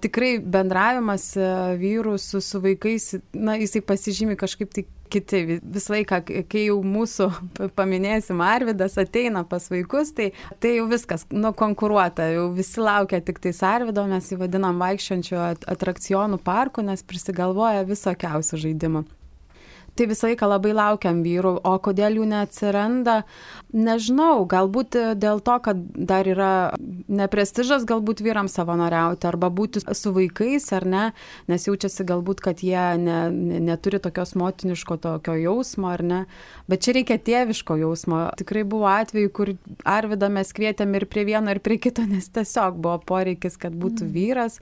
Tikrai 0.00 0.38
bendravimas 0.40 1.32
e, 1.36 1.50
vyrų 1.80 2.16
su, 2.20 2.40
su 2.44 2.62
vaikais, 2.64 3.12
na, 3.36 3.58
jisai 3.60 3.82
pasižymi 3.84 4.38
kažkaip 4.40 4.72
tik 4.74 4.88
kiti. 5.10 5.58
Visą 5.60 5.96
laiką, 5.96 6.20
kai 6.50 6.64
jau 6.68 6.78
mūsų, 6.86 7.28
paminėsim, 7.78 8.40
Arvidas 8.44 8.96
ateina 9.00 9.44
pas 9.48 9.66
vaikus, 9.72 10.14
tai, 10.16 10.30
tai 10.62 10.76
jau 10.78 10.88
viskas 10.90 11.26
nukonkuruota, 11.34 12.30
jau 12.36 12.48
visi 12.56 12.82
laukia 12.82 13.22
tik 13.24 13.42
tais 13.42 13.62
Arvido, 13.66 14.06
mes 14.10 14.30
jį 14.30 14.40
vadinam 14.44 14.80
vaikščiančių 14.82 15.40
atrakcionų 15.74 16.40
parku, 16.46 16.86
nes 16.86 17.02
prisigalvoja 17.06 17.88
visokiausių 17.88 18.66
žaidimų 18.68 19.08
tai 19.98 20.06
visą 20.10 20.30
laiką 20.30 20.48
labai 20.50 20.72
laukiam 20.76 21.22
vyrų, 21.24 21.54
o 21.66 21.72
kodėl 21.82 22.20
jų 22.20 22.26
neatsiranda, 22.30 23.20
nežinau, 23.74 24.44
galbūt 24.50 24.96
dėl 25.20 25.42
to, 25.44 25.56
kad 25.64 25.80
dar 25.94 26.28
yra 26.28 26.52
neprestižas 27.08 27.86
galbūt 27.88 28.22
vyrams 28.24 28.54
savanoriauti 28.58 29.28
arba 29.30 29.50
būti 29.52 29.82
su 29.84 30.12
vaikais 30.16 30.70
ar 30.76 30.86
ne, 30.86 31.04
nes 31.50 31.66
jaučiasi 31.68 32.06
galbūt, 32.08 32.42
kad 32.44 32.62
jie 32.64 32.84
ne, 33.00 33.18
ne, 33.34 33.60
neturi 33.70 34.00
tokios 34.02 34.34
motiniško 34.38 34.98
tokio 35.02 35.36
jausmo 35.40 35.90
ar 35.92 36.04
ne, 36.06 36.20
bet 36.70 36.86
čia 36.86 36.96
reikia 36.98 37.18
tėviško 37.30 37.78
jausmo. 37.82 38.22
Tikrai 38.40 38.64
buvo 38.68 38.88
atveju, 38.90 39.34
kur 39.34 39.54
Arvidą 39.88 40.30
mes 40.32 40.54
kvietėm 40.56 40.96
ir 40.98 41.06
prie 41.10 41.26
vieno, 41.28 41.52
ir 41.52 41.62
prie 41.64 41.80
kito, 41.82 42.06
nes 42.06 42.30
tiesiog 42.32 42.80
buvo 42.80 42.98
poreikis, 43.12 43.58
kad 43.60 43.76
būtų 43.76 44.06
mm. 44.06 44.14
vyras. 44.16 44.60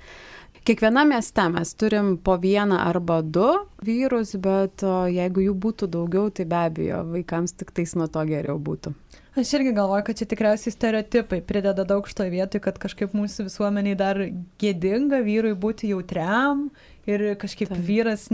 Kiekviename 0.68 1.14
mieste 1.14 1.46
mes 1.48 1.70
turim 1.81 2.18
po 2.20 2.35
vieną 2.37 2.76
arba 2.76 3.22
du 3.22 3.46
vyrus, 3.81 4.35
bet 4.37 4.83
jeigu 5.09 5.46
jų 5.46 5.54
būtų 5.64 5.87
daugiau, 5.94 6.28
tai 6.28 6.44
be 6.44 6.59
abejo, 6.59 6.98
vaikams 7.09 7.54
tik 7.57 7.70
tais 7.72 7.94
nuo 7.96 8.04
to 8.12 8.20
geriau 8.28 8.59
būtų. 8.61 8.92
Aš 9.40 9.54
irgi 9.57 9.72
galvoju, 9.72 10.04
kad 10.04 10.18
čia 10.20 10.26
tikriausiai 10.28 10.74
stereotipai 10.74 11.38
prideda 11.48 11.87
daug 11.88 12.04
šitoje 12.11 12.35
vietoje, 12.35 12.61
kad 12.66 12.76
kažkaip 12.83 13.14
mūsų 13.16 13.46
visuomeniai 13.46 13.96
dar 13.96 14.20
gėdinga 14.61 15.22
vyrui 15.24 15.54
būti 15.57 15.88
jautriam 15.94 16.66
ir 17.09 17.24
kažkaip 17.40 17.72
Taip. 17.72 17.81
vyras 17.88 18.26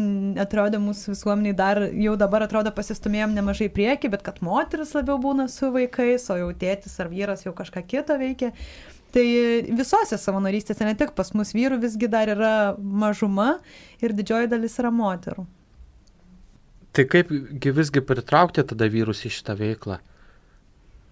atrodo 0.42 0.80
mūsų 0.82 1.14
visuomeniai 1.14 1.54
dar 1.54 1.84
jau 1.86 2.16
dabar 2.18 2.48
atrodo 2.48 2.74
pasistumėjom 2.74 3.36
nemažai 3.38 3.70
prieki, 3.70 4.10
bet 4.10 4.26
kad 4.26 4.42
moteris 4.42 4.96
labiau 4.98 5.20
būna 5.22 5.46
su 5.52 5.70
vaikais, 5.70 6.26
o 6.34 6.40
jau 6.40 6.50
tėtis 6.50 6.98
ar 6.98 7.14
vyras 7.14 7.46
jau 7.46 7.54
kažką 7.54 7.84
kito 7.86 8.18
veikia. 8.18 8.50
Tai 9.14 9.24
visose 9.78 10.18
savanorystėse, 10.18 10.82
ne 10.82 10.96
tik 10.98 11.12
pas 11.14 11.28
mus 11.38 11.52
vyrų, 11.54 11.78
visgi 11.84 12.08
dar 12.10 12.32
yra 12.32 12.54
mažuma 12.78 13.60
ir 14.02 14.14
didžioji 14.16 14.50
dalis 14.50 14.74
yra 14.82 14.90
moterų. 14.90 15.44
Tai 16.94 17.04
kaipgi 17.10 17.70
visgi 17.74 18.02
pritraukti 18.06 18.64
tada 18.66 18.88
vyrus 18.90 19.22
į 19.26 19.30
šitą 19.36 19.54
veiklą? 19.58 20.00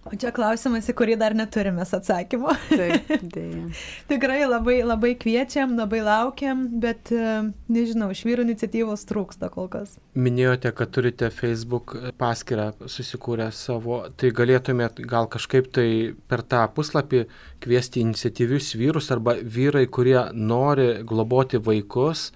O 0.03 0.17
čia 0.19 0.33
klausimas, 0.35 0.89
į 0.91 0.93
kurį 0.99 1.15
dar 1.15 1.31
neturime 1.37 1.85
atsakymo. 1.85 2.51
Taip, 2.67 3.11
dėja. 3.35 3.61
Tikrai 4.09 4.41
labai, 4.43 4.81
labai 4.83 5.13
kviečiam, 5.19 5.77
labai 5.79 6.01
laukiam, 6.03 6.65
bet 6.83 7.13
e, 7.15 7.37
nežinau, 7.71 8.09
iš 8.11 8.25
vyrų 8.27 8.43
iniciatyvos 8.49 9.07
trūksta 9.07 9.47
kol 9.53 9.69
kas. 9.71 9.95
Minėjote, 10.19 10.73
kad 10.75 10.91
turite 10.91 11.31
Facebook 11.31 11.95
paskyrą 12.19 12.73
susikūrę 12.83 13.47
savo, 13.55 14.01
tai 14.19 14.33
galėtumėt 14.35 14.99
gal 15.07 15.31
kažkaip 15.31 15.71
tai 15.71 15.87
per 16.27 16.43
tą 16.43 16.65
puslapį 16.75 17.23
kviesti 17.63 18.03
iniciatyvius 18.03 18.73
vyrus 18.75 19.07
arba 19.15 19.37
vyrai, 19.39 19.85
kurie 19.87 20.19
nori 20.35 20.97
globoti 21.07 21.63
vaikus, 21.63 22.33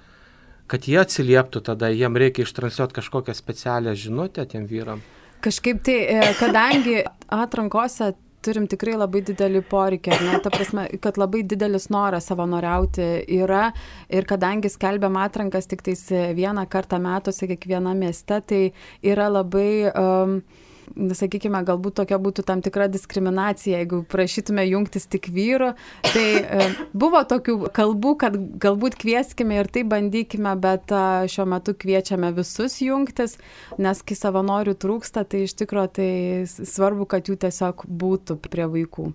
kad 0.72 0.88
jie 0.88 1.02
atsilieptų 1.04 1.66
tada, 1.68 1.92
jiem 1.92 2.16
reikia 2.16 2.48
ištranšiuoti 2.48 2.96
kažkokią 3.02 3.36
specialią 3.36 3.96
žinutę 4.08 4.48
tiem 4.48 4.72
vyram. 4.72 5.04
Kažkaip 5.42 5.84
tai, 5.86 5.98
e, 6.10 6.22
kadangi 6.40 7.02
atrankose 7.34 8.14
turim 8.48 8.68
tikrai 8.70 8.96
labai 8.98 9.22
didelį 9.28 9.62
poreikį, 9.68 10.14
ne, 10.24 10.38
ta 10.44 10.52
prasme, 10.54 10.86
kad 11.04 11.18
labai 11.20 11.44
didelis 11.48 11.90
noras 11.94 12.30
savanoriauti 12.32 13.08
yra 13.40 13.72
ir 14.14 14.28
kadangi 14.30 14.72
skelbiam 14.72 15.18
atrankas 15.20 15.68
tik 15.68 15.84
tais 15.86 16.06
vieną 16.38 16.68
kartą 16.72 17.00
metuose 17.04 17.50
kiekviename 17.50 18.08
mieste, 18.08 18.40
tai 18.48 18.62
yra 19.04 19.28
labai 19.34 19.92
um, 19.92 20.40
sakykime, 20.96 21.62
galbūt 21.68 21.98
tokia 22.02 22.20
būtų 22.22 22.46
tam 22.48 22.62
tikra 22.66 22.88
diskriminacija, 22.92 23.82
jeigu 23.82 24.02
prašytume 24.10 24.66
jungtis 24.68 25.08
tik 25.12 25.30
vyru. 25.34 25.74
Tai 26.08 26.26
e, 26.40 26.70
buvo 26.98 27.22
tokių 27.28 27.72
kalbų, 27.76 28.16
kad 28.24 28.40
galbūt 28.64 28.98
kvieskime 29.02 29.60
ir 29.62 29.70
tai 29.74 29.84
bandykime, 29.88 30.56
bet 30.64 30.94
e, 30.94 31.04
šiuo 31.32 31.48
metu 31.54 31.76
kviečiame 31.78 32.32
visus 32.38 32.80
jungtis, 32.84 33.38
nes 33.82 34.04
kai 34.04 34.18
savanorių 34.18 34.78
trūksta, 34.80 35.26
tai 35.28 35.46
iš 35.48 35.58
tikrųjų 35.62 35.94
tai 36.00 36.12
svarbu, 36.48 37.08
kad 37.10 37.30
jų 37.30 37.40
tiesiog 37.48 37.88
būtų 37.88 38.42
prie 38.48 38.68
vaikų. 38.78 39.12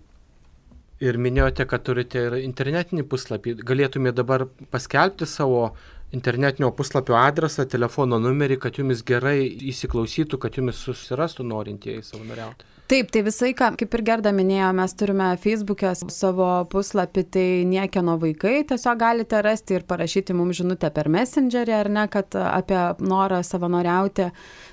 Ir 1.03 1.17
minėjote, 1.19 1.65
kad 1.67 1.83
turite 1.83 2.21
ir 2.29 2.37
internetinį 2.45 3.03
puslapį. 3.11 3.57
Galėtumėte 3.67 4.21
dabar 4.21 4.45
paskelbti 4.71 5.27
savo 5.27 5.73
internetinio 6.13 6.71
puslapio 6.77 7.17
adresą, 7.17 7.65
telefono 7.69 8.19
numerį, 8.21 8.59
kad 8.63 8.79
jumis 8.81 9.03
gerai 9.09 9.39
įsiklausytų, 9.73 10.39
kad 10.43 10.59
jumis 10.61 10.81
susirastų 10.85 11.47
norintieji 11.49 12.05
savanoriauti. 12.07 12.69
Taip, 12.93 13.09
tai 13.09 13.23
visai, 13.25 13.55
ką, 13.57 13.71
kaip 13.81 13.95
ir 13.97 14.03
Gerda 14.05 14.35
minėjo, 14.37 14.67
mes 14.77 14.93
turime 15.01 15.31
Facebook'e 15.41 15.95
savo 16.13 16.49
puslapį, 16.69 17.23
tai 17.33 17.45
niekieno 17.65 18.19
vaikai, 18.21 18.67
tiesiog 18.69 18.99
galite 19.01 19.41
rasti 19.41 19.79
ir 19.79 19.87
parašyti 19.89 20.37
mums 20.37 20.59
žinutę 20.59 20.91
per 20.93 21.09
Messengerį 21.09 21.73
ar 21.73 21.89
ne, 21.89 22.05
kad 22.13 22.37
apie 22.37 22.77
norą 23.01 23.41
savanoriauti. 23.49 24.29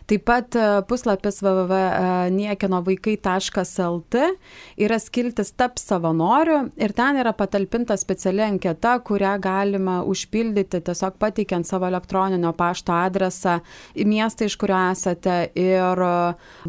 Taip 0.10 0.24
pat 0.26 0.56
e, 0.58 0.82
puslapis 0.90 1.38
www.niekinovaikai.lt 1.46 4.16
yra 4.82 4.98
skiltis 5.00 5.54
tap 5.54 5.78
savanoriu 5.78 6.74
ir 6.82 6.92
ten 6.98 7.14
yra 7.22 7.30
patalpinta 7.38 7.94
speciali 8.02 8.42
anketa, 8.42 8.98
kurią 9.06 9.38
galima 9.40 10.02
užpildyti 10.10 10.82
tiesiog 10.90 11.14
pateikiant 11.22 11.70
savo 11.70 11.86
elektroninio 11.88 12.52
pašto 12.58 12.92
adresą 12.98 13.60
miestą, 13.96 14.46
iš 14.50 14.58
kurio 14.60 14.76
esate 14.90 15.54
ir 15.54 15.96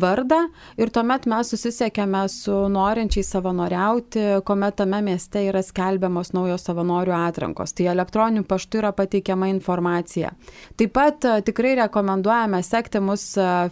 vardą. 0.05 0.41
Ir 0.77 0.93
tuomet 0.93 1.25
mes 1.27 1.40
susisiekėme 1.47 2.23
su 2.31 2.55
norinčiai 2.73 3.25
savanoriauti, 3.27 4.25
kuomet 4.47 4.77
tame 4.81 5.01
mieste 5.07 5.43
yra 5.49 5.63
skelbiamos 5.65 6.33
naujos 6.37 6.65
savanorių 6.69 7.15
atrankos. 7.17 7.75
Tai 7.77 7.89
elektroniniu 7.93 8.45
paštu 8.49 8.81
yra 8.83 8.93
pateikiama 8.97 9.51
informacija. 9.53 10.33
Taip 10.81 10.95
pat 10.97 11.27
e, 11.27 11.37
tikrai 11.47 11.75
rekomenduojame 11.83 12.63
sekti 12.67 13.03
mus 13.05 13.27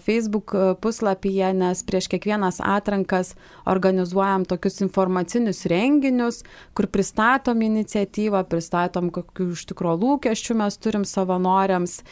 Facebook 0.04 0.54
puslapyje, 0.82 1.52
nes 1.58 1.82
prieš 1.86 2.10
kiekvienas 2.12 2.62
atrankas 2.64 3.34
organizuojam 3.68 4.46
tokius 4.48 4.80
informacinius 4.84 5.64
renginius, 5.70 6.42
kur 6.74 6.88
pristatom 6.92 7.62
iniciatyvą, 7.66 8.44
pristatom, 8.50 9.12
kokių 9.14 9.52
iš 9.54 9.64
tikrųjų 9.72 10.02
lūkesčių 10.04 10.58
mes 10.62 10.78
turim 10.82 11.06
savanoriams. 11.08 12.02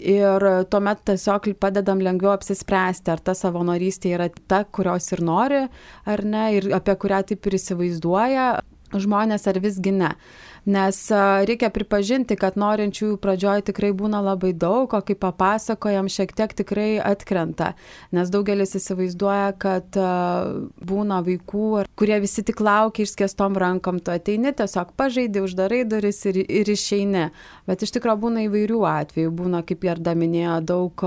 Ir 0.00 0.44
tuomet 0.72 1.02
tiesiog 1.04 1.50
padedam 1.60 2.00
lengviau 2.00 2.32
apsispręsti, 2.32 3.12
ar 3.12 3.20
ta 3.20 3.34
savanorystė 3.36 4.14
yra 4.16 4.30
ta, 4.48 4.62
kurios 5.00 5.12
ir 5.12 5.22
nori, 5.24 5.68
ar 6.06 6.24
ne, 6.24 6.44
ir 6.56 6.70
apie 6.74 6.94
kurią 6.96 7.22
taip 7.26 7.46
ir 7.46 7.56
įsivaizduoja 7.56 8.60
žmonės, 8.92 9.46
ar 9.46 9.60
visgi 9.62 9.92
ne 9.92 10.14
nes 10.66 10.98
reikia 11.48 11.70
pripažinti, 11.72 12.36
kad 12.40 12.58
norinčiųjų 12.60 13.16
pradžioj 13.22 13.64
tikrai 13.70 13.92
būna 13.96 14.20
labai 14.24 14.52
daug, 14.52 14.92
o 14.92 15.00
kai 15.04 15.16
papasakojam, 15.18 16.08
šiek 16.10 16.34
tiek 16.36 16.54
tikrai 16.56 16.88
atkrenta, 17.02 17.72
nes 18.14 18.30
daugelis 18.32 18.76
įsivaizduoja, 18.78 19.52
kad 19.60 19.96
būna 20.90 21.20
vaikų, 21.26 21.84
kurie 21.98 22.20
visi 22.22 22.44
tik 22.46 22.62
laukia 22.64 23.06
išskėstom 23.06 23.58
rankom, 23.60 24.00
tu 24.04 24.12
ateini, 24.14 24.52
tiesiog 24.56 24.94
pažaidži, 24.98 25.44
uždarai 25.46 25.82
duris 25.88 26.22
ir, 26.30 26.42
ir 26.44 26.70
išeini. 26.70 27.28
Bet 27.68 27.84
iš 27.86 27.94
tikrųjų 27.96 28.22
būna 28.24 28.44
įvairių 28.48 28.80
atvejų, 28.90 29.32
būna, 29.36 29.62
kaip 29.66 29.84
Jarda 29.86 30.14
minėjo, 30.18 30.60
daug 30.66 31.04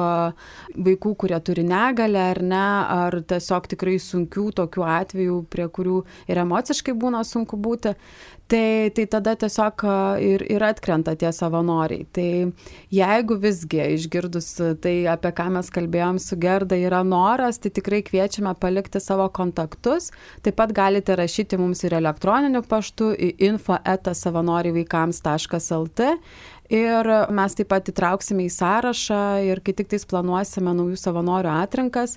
vaikų, 0.74 1.16
kurie 1.20 1.40
turi 1.46 1.66
negalę 1.68 2.22
ar 2.34 2.42
ne, 2.44 2.68
ar 2.98 3.20
tiesiog 3.28 3.68
tikrai 3.74 3.98
sunkių 4.02 4.50
tokių 4.62 4.86
atvejų, 5.00 5.40
prie 5.52 5.68
kurių 5.68 6.04
ir 6.32 6.44
emociškai 6.46 6.96
būna 6.98 7.24
sunku 7.28 7.60
būti 7.60 7.96
tai, 8.48 8.90
tai 8.96 9.06
tada 9.10 9.36
tiesiog 9.40 9.84
ir, 10.24 10.42
ir 10.52 10.64
atkrenta 10.66 11.16
tie 11.20 11.32
savanoriai. 11.34 12.06
Tai 12.14 12.54
jeigu 12.94 13.36
visgi 13.42 13.82
išgirdus 13.96 14.62
tai, 14.84 15.08
apie 15.12 15.32
ką 15.36 15.50
mes 15.58 15.68
kalbėjom 15.74 16.18
su 16.22 16.36
Gerda, 16.42 16.76
yra 16.78 17.04
noras, 17.08 17.58
tai 17.62 17.70
tikrai 17.74 18.02
kviečiame 18.06 18.54
palikti 18.60 19.00
savo 19.04 19.30
kontaktus. 19.34 20.12
Taip 20.46 20.56
pat 20.60 20.70
galite 20.76 21.16
rašyti 21.20 21.56
mums 21.62 21.80
ir 21.88 21.94
elektroniniu 22.00 22.62
paštu 22.68 23.06
į 23.18 23.30
info.savanorivaikams.lt. 23.52 26.02
Ir 26.74 27.06
mes 27.36 27.52
taip 27.58 27.68
pat 27.70 27.90
įtrauksime 27.92 28.44
į 28.48 28.52
sąrašą 28.56 29.24
ir 29.46 29.58
kai 29.66 29.74
tik 29.78 29.88
tais 29.92 30.06
planuosime 30.10 30.72
naujų 30.74 30.98
savanorių 30.98 31.52
atrankas, 31.52 32.12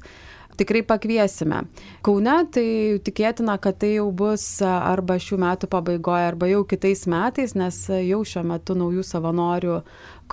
tikrai 0.58 0.82
pakviesime. 0.86 1.62
Kaune 2.06 2.36
tai 2.52 2.66
tikėtina, 3.06 3.58
kad 3.62 3.80
tai 3.82 3.94
jau 3.96 4.08
bus 4.14 4.44
arba 4.64 5.18
šių 5.22 5.40
metų 5.42 5.70
pabaigoje, 5.72 6.30
arba 6.32 6.50
jau 6.50 6.64
kitais 6.68 7.06
metais, 7.10 7.56
nes 7.58 7.82
jau 8.08 8.22
šiuo 8.26 8.46
metu 8.46 8.78
naujų 8.78 9.04
savanorių 9.06 9.80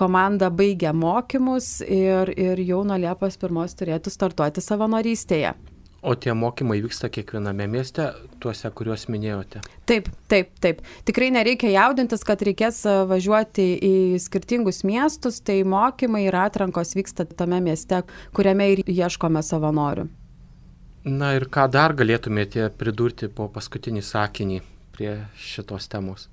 komanda 0.00 0.50
baigia 0.50 0.94
mokymus 0.96 1.78
ir, 1.84 2.34
ir 2.38 2.64
jau 2.64 2.82
nuo 2.86 2.98
Liepos 3.00 3.38
pirmos 3.40 3.76
turėtų 3.78 4.12
startuoti 4.12 4.64
savanorystėje. 4.64 5.54
O 6.04 6.12
tie 6.20 6.34
mokymai 6.36 6.82
vyksta 6.84 7.08
kiekviename 7.08 7.64
mieste, 7.72 8.10
tuose, 8.42 8.68
kuriuos 8.76 9.06
minėjote? 9.08 9.62
Taip, 9.88 10.10
taip, 10.28 10.50
taip. 10.60 10.82
Tikrai 11.08 11.30
nereikia 11.32 11.70
jaudintis, 11.72 12.26
kad 12.28 12.44
reikės 12.44 12.82
važiuoti 13.08 13.64
į 13.88 13.94
skirtingus 14.20 14.82
miestus, 14.84 15.40
tai 15.40 15.62
mokymai 15.64 16.26
ir 16.26 16.36
atrankos 16.36 16.92
vyksta 16.98 17.24
tame 17.24 17.62
mieste, 17.64 18.02
kuriame 18.36 18.68
ir 18.74 18.84
ieškome 18.84 19.40
savanorių. 19.40 20.04
Na 21.08 21.32
ir 21.36 21.48
ką 21.52 21.66
dar 21.72 21.96
galėtumėte 21.96 22.68
pridurti 22.76 23.32
po 23.32 23.48
paskutinį 23.52 24.04
sakinį 24.04 24.60
prie 24.92 25.16
šitos 25.40 25.88
temos? 25.88 26.28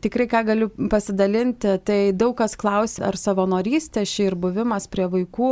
Tikrai 0.00 0.24
ką 0.32 0.40
galiu 0.48 0.68
pasidalinti, 0.88 1.74
tai 1.84 1.98
daug 2.16 2.32
kas 2.38 2.54
klausia, 2.60 3.02
ar 3.10 3.18
savanorystė 3.20 4.06
ši 4.08 4.30
ir 4.30 4.36
buvimas 4.40 4.86
prie 4.88 5.04
vaikų 5.12 5.50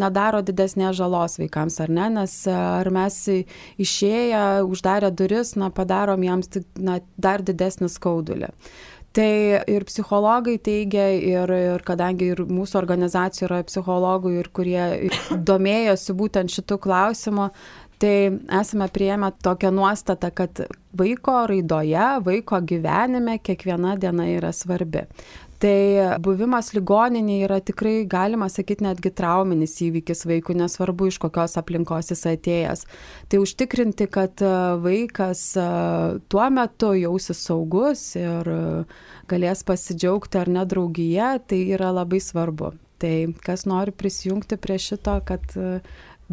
nedaro 0.00 0.40
didesnės 0.46 0.96
žalos 0.96 1.36
vaikams, 1.42 1.76
ar 1.84 1.92
ne, 1.92 2.06
nes 2.16 2.38
ar 2.48 2.88
mes 2.94 3.18
išėję, 3.84 4.64
uždarę 4.64 5.12
duris, 5.12 5.52
na, 5.60 5.68
padarom 5.68 6.24
jiems 6.24 6.62
na, 6.80 7.02
dar 7.20 7.44
didesnį 7.44 7.92
skaudulį. 7.92 8.52
Tai 9.12 9.60
ir 9.68 9.84
psichologai 9.84 10.54
teigia, 10.56 11.10
ir, 11.12 11.50
ir 11.52 11.82
kadangi 11.84 12.30
ir 12.32 12.38
mūsų 12.48 12.78
organizacijų 12.80 13.44
yra 13.44 13.58
psichologų, 13.68 14.32
ir 14.40 14.48
kurie 14.56 14.84
domėjosi 15.50 16.16
būtent 16.16 16.54
šitų 16.54 16.78
klausimų, 16.80 17.50
tai 18.02 18.16
esame 18.60 18.88
prieėmę 18.90 19.30
tokią 19.44 19.70
nuostatą, 19.74 20.32
kad 20.34 20.64
vaiko 20.98 21.44
raidoje, 21.50 22.08
vaiko 22.26 22.58
gyvenime 22.66 23.38
kiekviena 23.38 23.94
diena 24.00 24.26
yra 24.32 24.50
svarbi. 24.56 25.06
Tai 25.62 26.18
buvimas 26.18 26.72
ligoninėje 26.74 27.46
yra 27.46 27.60
tikrai, 27.62 28.00
galima 28.10 28.48
sakyti, 28.50 28.82
netgi 28.82 29.12
trauminis 29.14 29.76
įvykis 29.86 30.24
vaikui, 30.26 30.56
nesvarbu 30.58 31.06
iš 31.06 31.20
kokios 31.22 31.54
aplinkos 31.60 32.10
jis 32.10 32.24
atėjęs. 32.32 32.82
Tai 33.30 33.42
užtikrinti, 33.44 34.08
kad 34.10 34.42
vaikas 34.82 35.44
tuo 36.26 36.48
metu 36.50 36.90
jausis 36.98 37.44
saugus 37.46 38.08
ir 38.18 38.50
galės 39.30 39.62
pasidžiaugti 39.68 40.42
ar 40.42 40.50
nedraugyje, 40.50 41.30
tai 41.46 41.60
yra 41.78 41.94
labai 41.94 42.18
svarbu. 42.18 42.74
Tai 43.02 43.14
kas 43.42 43.62
nori 43.66 43.94
prisijungti 43.94 44.58
prie 44.62 44.80
šito, 44.82 45.20
kad 45.26 45.46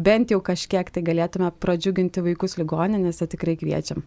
bent 0.06 0.32
jau 0.32 0.40
kažkiek 0.44 0.88
tai 0.94 1.02
galėtume 1.06 1.50
pradžiuginti 1.62 2.24
vaikus 2.24 2.56
ligoninėse, 2.60 3.28
tikrai 3.30 3.56
kviečiam. 3.60 4.02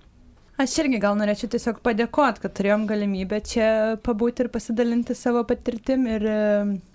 Aš 0.61 0.75
irgi 0.83 0.99
gal 1.01 1.15
norėčiau 1.17 1.49
tiesiog 1.49 1.79
padėkoti, 1.81 2.43
kad 2.43 2.53
turėjom 2.53 2.83
galimybę 2.85 3.39
čia 3.41 3.67
pabūti 4.05 4.45
ir 4.45 4.49
pasidalinti 4.53 5.15
savo 5.17 5.41
patirtim 5.49 6.05
ir 6.05 6.25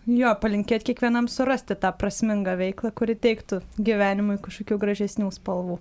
jo, 0.06 0.30
palinkėti 0.44 0.92
kiekvienam 0.92 1.26
surasti 1.26 1.74
tą 1.74 1.90
prasmingą 1.98 2.54
veiklą, 2.60 2.92
kuri 2.94 3.18
teiktų 3.18 3.58
gyvenimui 3.82 4.38
kažkokių 4.44 4.78
gražesnių 4.84 5.32
spalvų. 5.34 5.80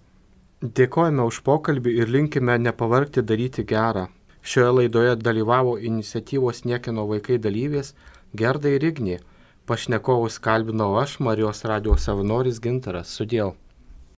Dėkojame 0.65 1.21
už 1.30 1.43
pokalbį 1.45 1.93
ir 2.01 2.10
linkime 2.10 2.58
nepavargti 2.65 3.21
daryti 3.21 3.62
gerą. 3.62 4.08
Šioje 4.41 4.73
laidoje 4.80 5.13
dalyvavo 5.21 5.77
iniciatyvos 5.77 6.63
Niekino 6.65 7.06
vaikai 7.06 7.38
dalyvės 7.38 7.93
Gerda 8.34 8.73
ir 8.73 8.89
Ignė. 8.89 9.19
Pašnekovus 9.67 10.38
kalbinau 10.39 10.93
aš, 10.95 11.17
Marijos 11.19 11.65
radijos 11.67 12.06
savanoris 12.08 12.62
Gintaras. 12.63 13.10
Sudėl. 13.12 13.51